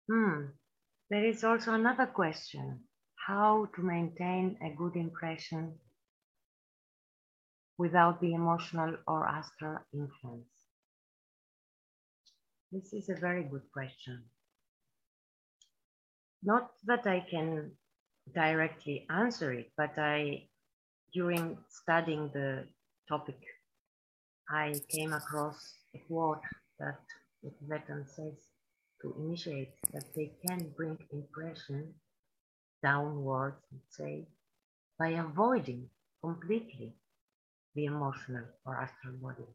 Hmm. 0.08 0.46
There 1.10 1.24
is 1.24 1.44
also 1.44 1.74
another 1.74 2.06
question 2.06 2.80
how 3.26 3.68
to 3.74 3.82
maintain 3.82 4.56
a 4.62 4.70
good 4.76 4.94
impression 4.96 5.74
without 7.78 8.20
the 8.20 8.34
emotional 8.34 8.96
or 9.06 9.26
astral 9.26 9.78
influence? 9.92 10.46
This 12.72 12.92
is 12.92 13.08
a 13.08 13.20
very 13.20 13.44
good 13.44 13.70
question. 13.72 14.24
Not 16.42 16.70
that 16.84 17.06
I 17.06 17.26
can 17.28 17.72
directly 18.34 19.06
answer 19.10 19.52
it, 19.52 19.72
but 19.76 19.98
I, 19.98 20.48
during 21.12 21.58
studying 21.68 22.30
the 22.32 22.66
topic, 23.08 23.38
I 24.48 24.74
came 24.88 25.12
across 25.12 25.74
a 25.94 25.98
quote 26.06 26.42
that 26.78 27.00
the 27.42 27.50
Tibetan 27.58 28.06
says 28.06 28.55
to 29.02 29.14
initiate 29.18 29.74
that 29.92 30.04
they 30.14 30.32
can 30.46 30.72
bring 30.76 30.98
impression 31.12 31.94
downwards, 32.82 33.56
let's 33.72 33.96
say, 33.96 34.26
by 34.98 35.08
avoiding 35.08 35.88
completely 36.22 36.94
the 37.74 37.84
emotional 37.86 38.44
or 38.64 38.76
astral 38.76 39.14
body. 39.20 39.46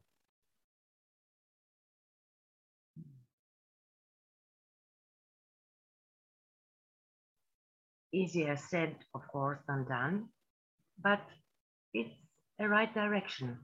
Easier 8.14 8.58
said, 8.58 8.96
of 9.16 9.22
course, 9.28 9.60
than 9.68 9.86
done, 9.86 10.28
but 11.02 11.22
it's 11.94 12.14
a 12.60 12.68
right 12.68 12.94
direction. 12.94 13.58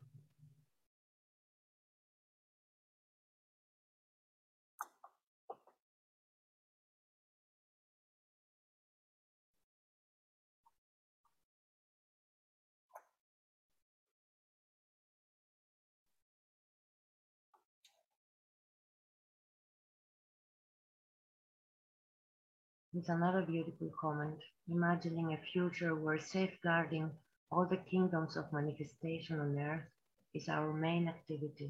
It's 22.97 23.09
another 23.09 23.43
beautiful 23.43 23.91
comment, 24.01 24.39
imagining 24.67 25.31
a 25.31 25.37
future 25.53 25.93
where 25.93 26.19
safeguarding 26.19 27.11
all 27.51 27.67
the 27.67 27.77
kingdoms 27.77 28.35
of 28.35 28.51
manifestation 28.51 29.39
on 29.39 29.55
earth 29.55 29.85
is 30.33 30.49
our 30.49 30.73
main 30.73 31.07
activity. 31.07 31.69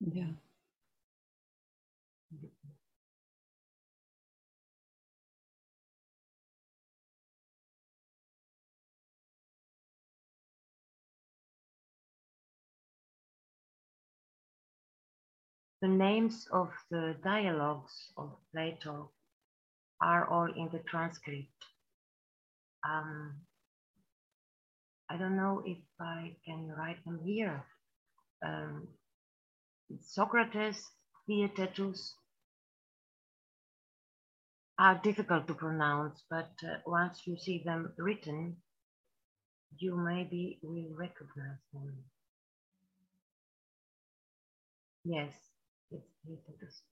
yeah. 0.00 0.32
The 15.80 15.88
names 15.88 16.48
of 16.50 16.72
the 16.90 17.14
dialogues 17.22 18.12
of 18.16 18.36
Plato 18.52 19.12
are 20.02 20.26
all 20.28 20.46
in 20.46 20.68
the 20.72 20.80
transcript. 20.80 21.48
Um, 22.88 23.36
I 25.10 25.16
don't 25.16 25.36
know 25.36 25.62
if 25.66 25.78
I 26.00 26.36
can 26.44 26.68
write 26.76 27.04
them 27.04 27.20
here. 27.24 27.64
Um, 28.44 28.88
Socrates, 30.00 30.88
Theaetetus 31.26 32.14
are 34.78 35.00
difficult 35.02 35.46
to 35.48 35.54
pronounce, 35.54 36.22
but 36.30 36.50
uh, 36.64 36.78
once 36.86 37.22
you 37.26 37.36
see 37.36 37.62
them 37.64 37.92
written, 37.98 38.56
you 39.78 39.96
maybe 39.96 40.58
will 40.62 40.94
recognize 40.96 41.60
them. 41.72 41.94
Yes, 45.04 45.32
it's 45.90 46.08
Theaetetus. 46.24 46.82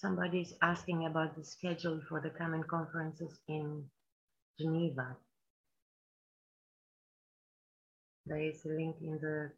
Somebody 0.00 0.42
is 0.42 0.54
asking 0.62 1.06
about 1.06 1.34
the 1.34 1.42
schedule 1.42 2.00
for 2.08 2.20
the 2.20 2.30
coming 2.30 2.62
conferences 2.62 3.36
in 3.48 3.90
Geneva. 4.56 5.16
There 8.24 8.38
is 8.40 8.64
a 8.64 8.68
link 8.68 8.94
in 9.02 9.18
the 9.20 9.50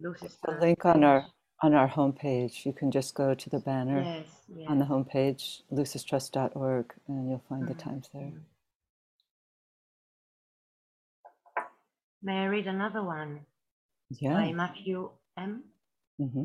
Lucis 0.00 0.38
The 0.42 0.52
link 0.52 0.86
on 0.86 1.04
our 1.04 1.26
on 1.62 1.74
our 1.74 1.86
homepage. 1.88 2.64
You 2.64 2.72
can 2.72 2.90
just 2.90 3.14
go 3.14 3.34
to 3.34 3.50
the 3.50 3.58
banner 3.58 4.04
Yes, 4.04 4.26
yes. 4.56 4.70
on 4.70 4.78
the 4.78 4.86
homepage, 4.86 5.60
lucistrust.org, 5.70 6.94
and 7.08 7.28
you'll 7.28 7.44
find 7.46 7.68
the 7.68 7.74
Mhm, 7.74 7.78
times 7.78 8.08
there. 8.14 8.32
May 12.22 12.44
I 12.44 12.46
read 12.46 12.66
another 12.66 13.02
one 13.02 13.44
Yeah. 14.08 14.32
by 14.32 14.52
Matthew 14.52 15.10
M? 15.36 15.64
hmm 16.16 16.44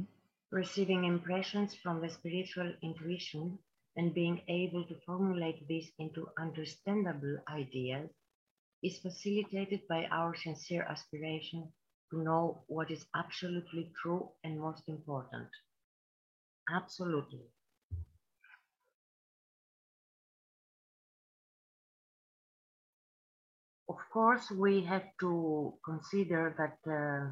Receiving 0.53 1.03
impressions 1.03 1.75
from 1.75 1.99
the 1.99 2.07
spiritual 2.09 2.73
intuition 2.81 3.59
and 3.97 4.13
being 4.13 4.41
able 4.47 4.85
to 4.87 4.95
formulate 5.01 5.67
these 5.67 5.91
into 5.99 6.29
understandable 6.39 7.39
ideas 7.49 8.09
is 8.83 8.99
facilitated 8.99 9.87
by 9.87 10.05
our 10.07 10.35
sincere 10.35 10.83
aspiration 10.83 11.73
to 12.11 12.23
know 12.23 12.63
what 12.67 12.91
is 12.91 13.05
absolutely 13.15 13.91
true 14.01 14.31
and 14.43 14.59
most 14.59 14.87
important. 14.89 15.49
Absolutely. 16.69 17.47
Of 23.87 23.95
course, 24.11 24.51
we 24.51 24.81
have 24.83 25.15
to 25.21 25.79
consider 25.85 26.53
that 26.57 26.79
uh, 26.91 27.31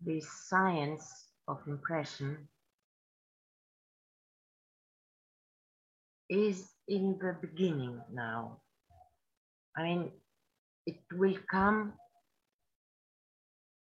this 0.00 0.26
science 0.48 1.26
of 1.48 1.58
impression 1.66 2.48
is 6.28 6.70
in 6.88 7.18
the 7.20 7.36
beginning 7.40 8.00
now. 8.12 8.60
I 9.76 9.82
mean, 9.82 10.12
it 10.86 10.98
will 11.12 11.36
come 11.50 11.94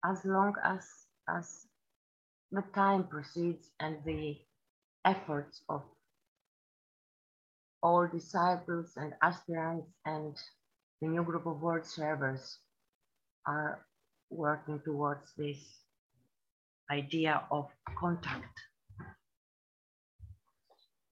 as 0.05 0.25
long 0.25 0.55
as 0.65 0.87
as 1.29 1.67
the 2.53 2.63
time 2.75 3.05
proceeds 3.05 3.71
and 3.81 3.99
the 4.05 4.37
efforts 5.05 5.63
of 5.69 5.83
all 7.83 8.07
disciples 8.09 8.93
and 8.97 9.13
aspirants 9.23 9.89
and 10.07 10.37
the 11.01 11.09
new 11.09 11.23
group 11.23 11.47
of 11.47 11.61
world 11.61 11.87
servers 11.87 12.59
are 13.47 13.85
working 14.31 14.81
towards 14.85 15.33
this 15.37 15.59
idea 16.91 17.43
of 17.51 17.69
contact. 17.99 18.61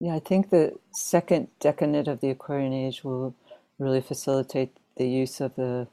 Yeah, 0.00 0.14
I 0.14 0.18
think 0.20 0.50
the 0.50 0.78
second 0.92 1.48
decade 1.60 2.08
of 2.08 2.20
the 2.20 2.30
Aquarian 2.30 2.72
age 2.72 3.02
will 3.04 3.34
really 3.78 4.00
facilitate 4.02 4.76
the 4.96 5.08
use 5.08 5.40
of 5.40 5.54
the 5.56 5.88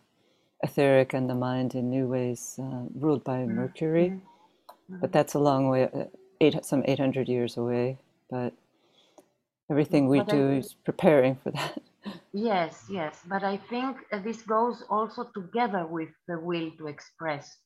etheric 0.64 1.14
and 1.14 1.30
the 1.30 1.36
mind 1.36 1.76
in 1.76 1.90
new 1.90 2.08
ways, 2.08 2.60
uh, 2.62 2.86
ruled 2.96 3.24
by 3.24 3.46
Mercury. 3.46 4.10
Mhm. 4.10 5.02
But 5.02 5.12
that's 5.12 5.34
a 5.34 5.40
long 5.40 5.70
way, 5.70 5.86
uh, 5.90 6.06
eight, 6.42 6.66
some 6.66 6.84
800 6.86 7.30
years 7.30 7.58
away. 7.58 7.98
But 8.30 8.54
everything 9.70 10.08
we 10.10 10.20
But 10.20 10.30
I- 10.34 10.36
do 10.38 10.52
is 10.52 10.74
preparing 10.74 11.36
for 11.36 11.52
that. 11.52 11.82
Yes, 12.34 12.86
yes, 12.90 13.24
but 13.28 13.44
I 13.44 13.58
think 13.58 13.98
uh, 14.12 14.20
this 14.20 14.42
goes 14.44 14.84
also 14.90 15.24
together 15.36 15.86
with 15.88 16.10
the 16.28 16.40
will 16.40 16.72
to 16.78 16.88
express, 16.88 17.58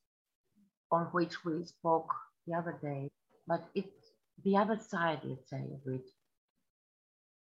on 0.92 1.06
which 1.08 1.46
we 1.46 1.66
spoke 1.66 2.14
the 2.48 2.56
other 2.56 2.80
day. 2.82 3.12
But 3.48 3.70
it's 3.76 4.12
the 4.44 4.58
other 4.58 4.78
side, 4.80 5.22
let's 5.26 5.50
say, 5.50 5.64
of 5.74 5.82
it. 5.94 6.06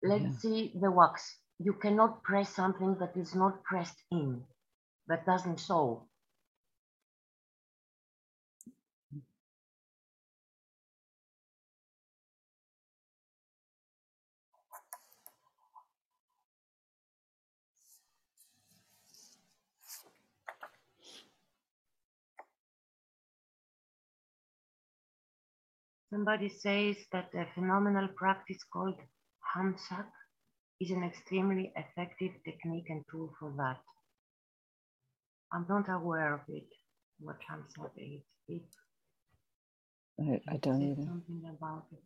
Let's 0.03 0.25
Yeah. 0.25 0.39
see 0.41 0.73
the 0.79 0.91
wax. 0.91 1.39
You 1.59 1.73
cannot 1.73 2.23
press 2.23 2.49
something 2.53 2.95
that 2.99 3.15
is 3.17 3.35
not 3.35 3.63
pressed 3.63 4.03
in, 4.11 4.45
that 5.07 5.25
doesn't 5.25 5.59
show. 5.61 6.08
Somebody 26.11 26.49
says 26.49 26.97
that 27.11 27.29
a 27.35 27.45
phenomenal 27.53 28.07
practice 28.15 28.63
called 28.73 28.95
Hamsak 29.55 30.07
is 30.79 30.91
an 30.91 31.03
extremely 31.03 31.71
effective 31.75 32.31
technique 32.43 32.89
and 32.89 33.03
tool 33.11 33.31
for 33.39 33.53
that. 33.57 33.79
I'm 35.53 35.65
not 35.69 35.89
aware 35.89 36.33
of 36.33 36.41
it, 36.47 36.67
what 37.19 37.37
Hamsak 37.49 37.91
is. 37.97 38.21
If 38.47 38.63
I, 40.19 40.41
I 40.47 40.57
don't 40.57 40.81
either. 40.81 41.03
something 41.03 41.43
about 41.49 41.85
it. 41.91 42.03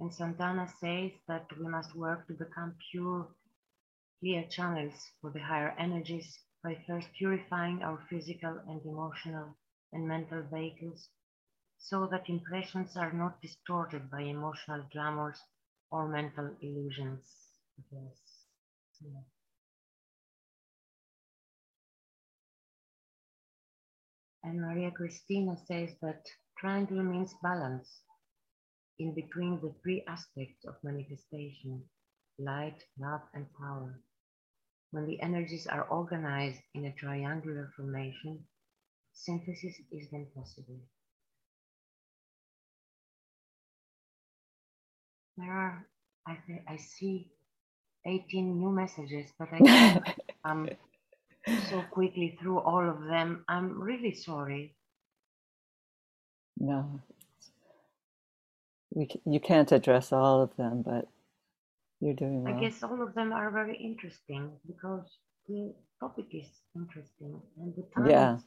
And 0.00 0.12
Santana 0.12 0.68
says 0.80 1.12
that 1.28 1.46
we 1.58 1.68
must 1.68 1.96
work 1.96 2.26
to 2.28 2.34
become 2.34 2.74
pure, 2.90 3.28
clear 4.20 4.44
channels 4.50 4.94
for 5.20 5.30
the 5.30 5.40
higher 5.40 5.74
energies 5.78 6.38
by 6.62 6.78
first 6.86 7.08
purifying 7.18 7.82
our 7.82 7.98
physical 8.08 8.60
and 8.68 8.80
emotional 8.84 9.56
and 9.94 10.06
mental 10.08 10.42
vehicles 10.52 11.08
so 11.78 12.06
that 12.08 12.28
impressions 12.28 12.96
are 12.96 13.12
not 13.12 13.40
distorted 13.42 14.10
by 14.10 14.22
emotional 14.22 14.84
glamours 14.92 15.40
or 15.90 16.08
mental 16.08 16.56
illusions. 16.60 17.24
Yes. 17.92 18.46
Yeah. 19.00 19.22
And 24.44 24.60
Maria 24.60 24.92
Cristina 24.92 25.56
says 25.66 25.96
that 26.00 26.24
triangle 26.58 27.02
means 27.02 27.34
balance 27.42 28.02
in 28.98 29.14
between 29.14 29.60
the 29.60 29.72
three 29.82 30.04
aspects 30.08 30.64
of 30.66 30.76
manifestation 30.82 31.88
light, 32.38 32.82
love, 32.98 33.22
and 33.34 33.46
power. 33.54 34.00
When 34.92 35.06
the 35.06 35.20
energies 35.20 35.66
are 35.66 35.84
organized 35.88 36.62
in 36.74 36.86
a 36.86 36.94
triangular 36.94 37.72
formation, 37.76 38.46
synthesis 39.14 39.76
is 39.92 40.08
then 40.12 40.28
possible. 40.36 40.80
There 45.38 45.52
are, 45.52 45.86
I, 46.26 46.38
th- 46.46 46.62
I 46.68 46.76
see 46.78 47.30
18 48.06 48.58
new 48.60 48.70
messages, 48.70 49.30
but 49.38 49.48
I 49.52 49.62
can't 49.62 49.98
um, 50.44 50.72
so 51.56 51.82
quickly 51.82 52.38
through 52.40 52.60
all 52.60 52.88
of 52.88 53.04
them. 53.06 53.44
I'm 53.48 53.80
really 53.82 54.14
sorry. 54.14 54.76
no. 56.58 57.00
We, 58.94 59.06
c- 59.12 59.22
you 59.26 59.40
can't 59.40 59.72
address 59.72 60.12
all 60.12 60.42
of 60.42 60.56
them, 60.56 60.82
but 60.82 61.08
you're 62.00 62.14
doing 62.14 62.44
well. 62.44 62.52
I 62.54 62.60
guess 62.60 62.82
all 62.82 63.02
of 63.02 63.14
them 63.14 63.32
are 63.32 63.50
very 63.50 63.76
interesting 63.76 64.52
because 64.66 65.06
the 65.48 65.74
topic 66.00 66.26
is 66.32 66.48
interesting 66.76 67.40
and 67.58 67.74
the 67.76 67.86
times 67.94 68.10
Yeah. 68.10 68.38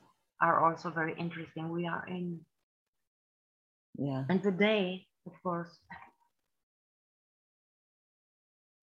Are 0.41 0.65
also 0.65 0.89
very 0.91 1.13
interesting. 1.17 1.69
We 1.69 1.87
are 1.87 2.05
in, 2.07 2.39
Yeah. 3.97 4.25
and 4.29 4.41
the 4.43 4.51
day, 4.51 5.07
of 5.25 5.33
course. 5.43 5.79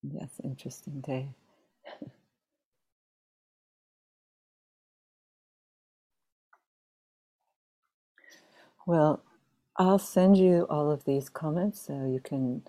Yes, 0.02 0.40
interesting 0.44 1.00
day. 1.00 1.28
well, 8.86 9.22
I'll 9.76 9.98
send 9.98 10.36
you 10.36 10.66
all 10.70 10.90
of 10.90 11.04
these 11.04 11.28
comments 11.28 11.80
so 11.86 12.06
you 12.06 12.20
can 12.20 12.62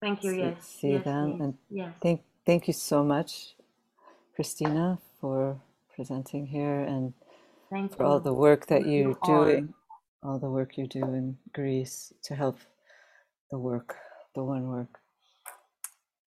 Thank 0.00 0.24
you. 0.24 0.32
see, 0.32 0.38
Yes. 0.38 0.66
see 0.80 0.88
yes, 0.92 1.04
them. 1.04 1.32
please. 1.32 1.40
And 1.40 1.54
yes. 1.70 1.94
thank 2.02 2.22
thank 2.46 2.68
you 2.68 2.74
so 2.74 3.04
much, 3.04 3.54
Christina, 4.34 4.98
for 5.20 5.60
presenting 5.94 6.46
here 6.46 6.80
and 6.80 7.14
Thank 7.70 7.96
for 7.96 8.04
all 8.04 8.20
the 8.20 8.34
work 8.34 8.66
that 8.66 8.86
you 8.86 9.16
doing, 9.24 9.74
all 10.22 10.38
the 10.38 10.50
work 10.50 10.76
you 10.76 10.88
do 10.88 11.02
in 11.04 11.38
Greece 11.54 12.12
to 12.24 12.34
help 12.34 12.58
the 13.50 13.58
work, 13.58 13.96
the 14.34 14.42
one 14.42 14.66
work. 14.68 14.98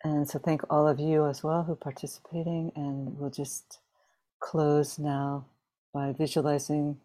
And 0.06 0.30
so 0.30 0.40
thank 0.40 0.62
all 0.70 0.88
of 0.88 1.00
you 1.00 1.26
as 1.26 1.44
well 1.44 1.64
who 1.64 1.74
are 1.74 1.76
participating. 1.76 2.72
And 2.76 3.18
we'll 3.18 3.30
just 3.30 3.80
close 4.40 4.98
now 4.98 5.46
by 5.94 6.14
visualizing 6.14 6.98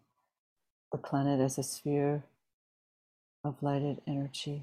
the 0.92 0.98
planet 0.98 1.40
as 1.40 1.58
a 1.58 1.62
sphere 1.62 2.24
of 3.44 3.62
lighted 3.62 4.00
energy. 4.06 4.62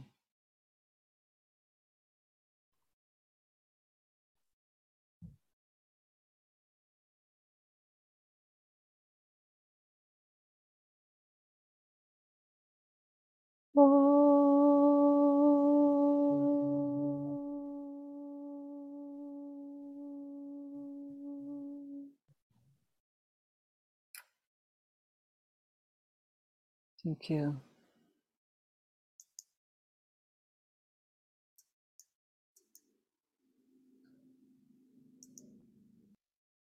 Thank 27.06 27.32
you. 27.32 27.62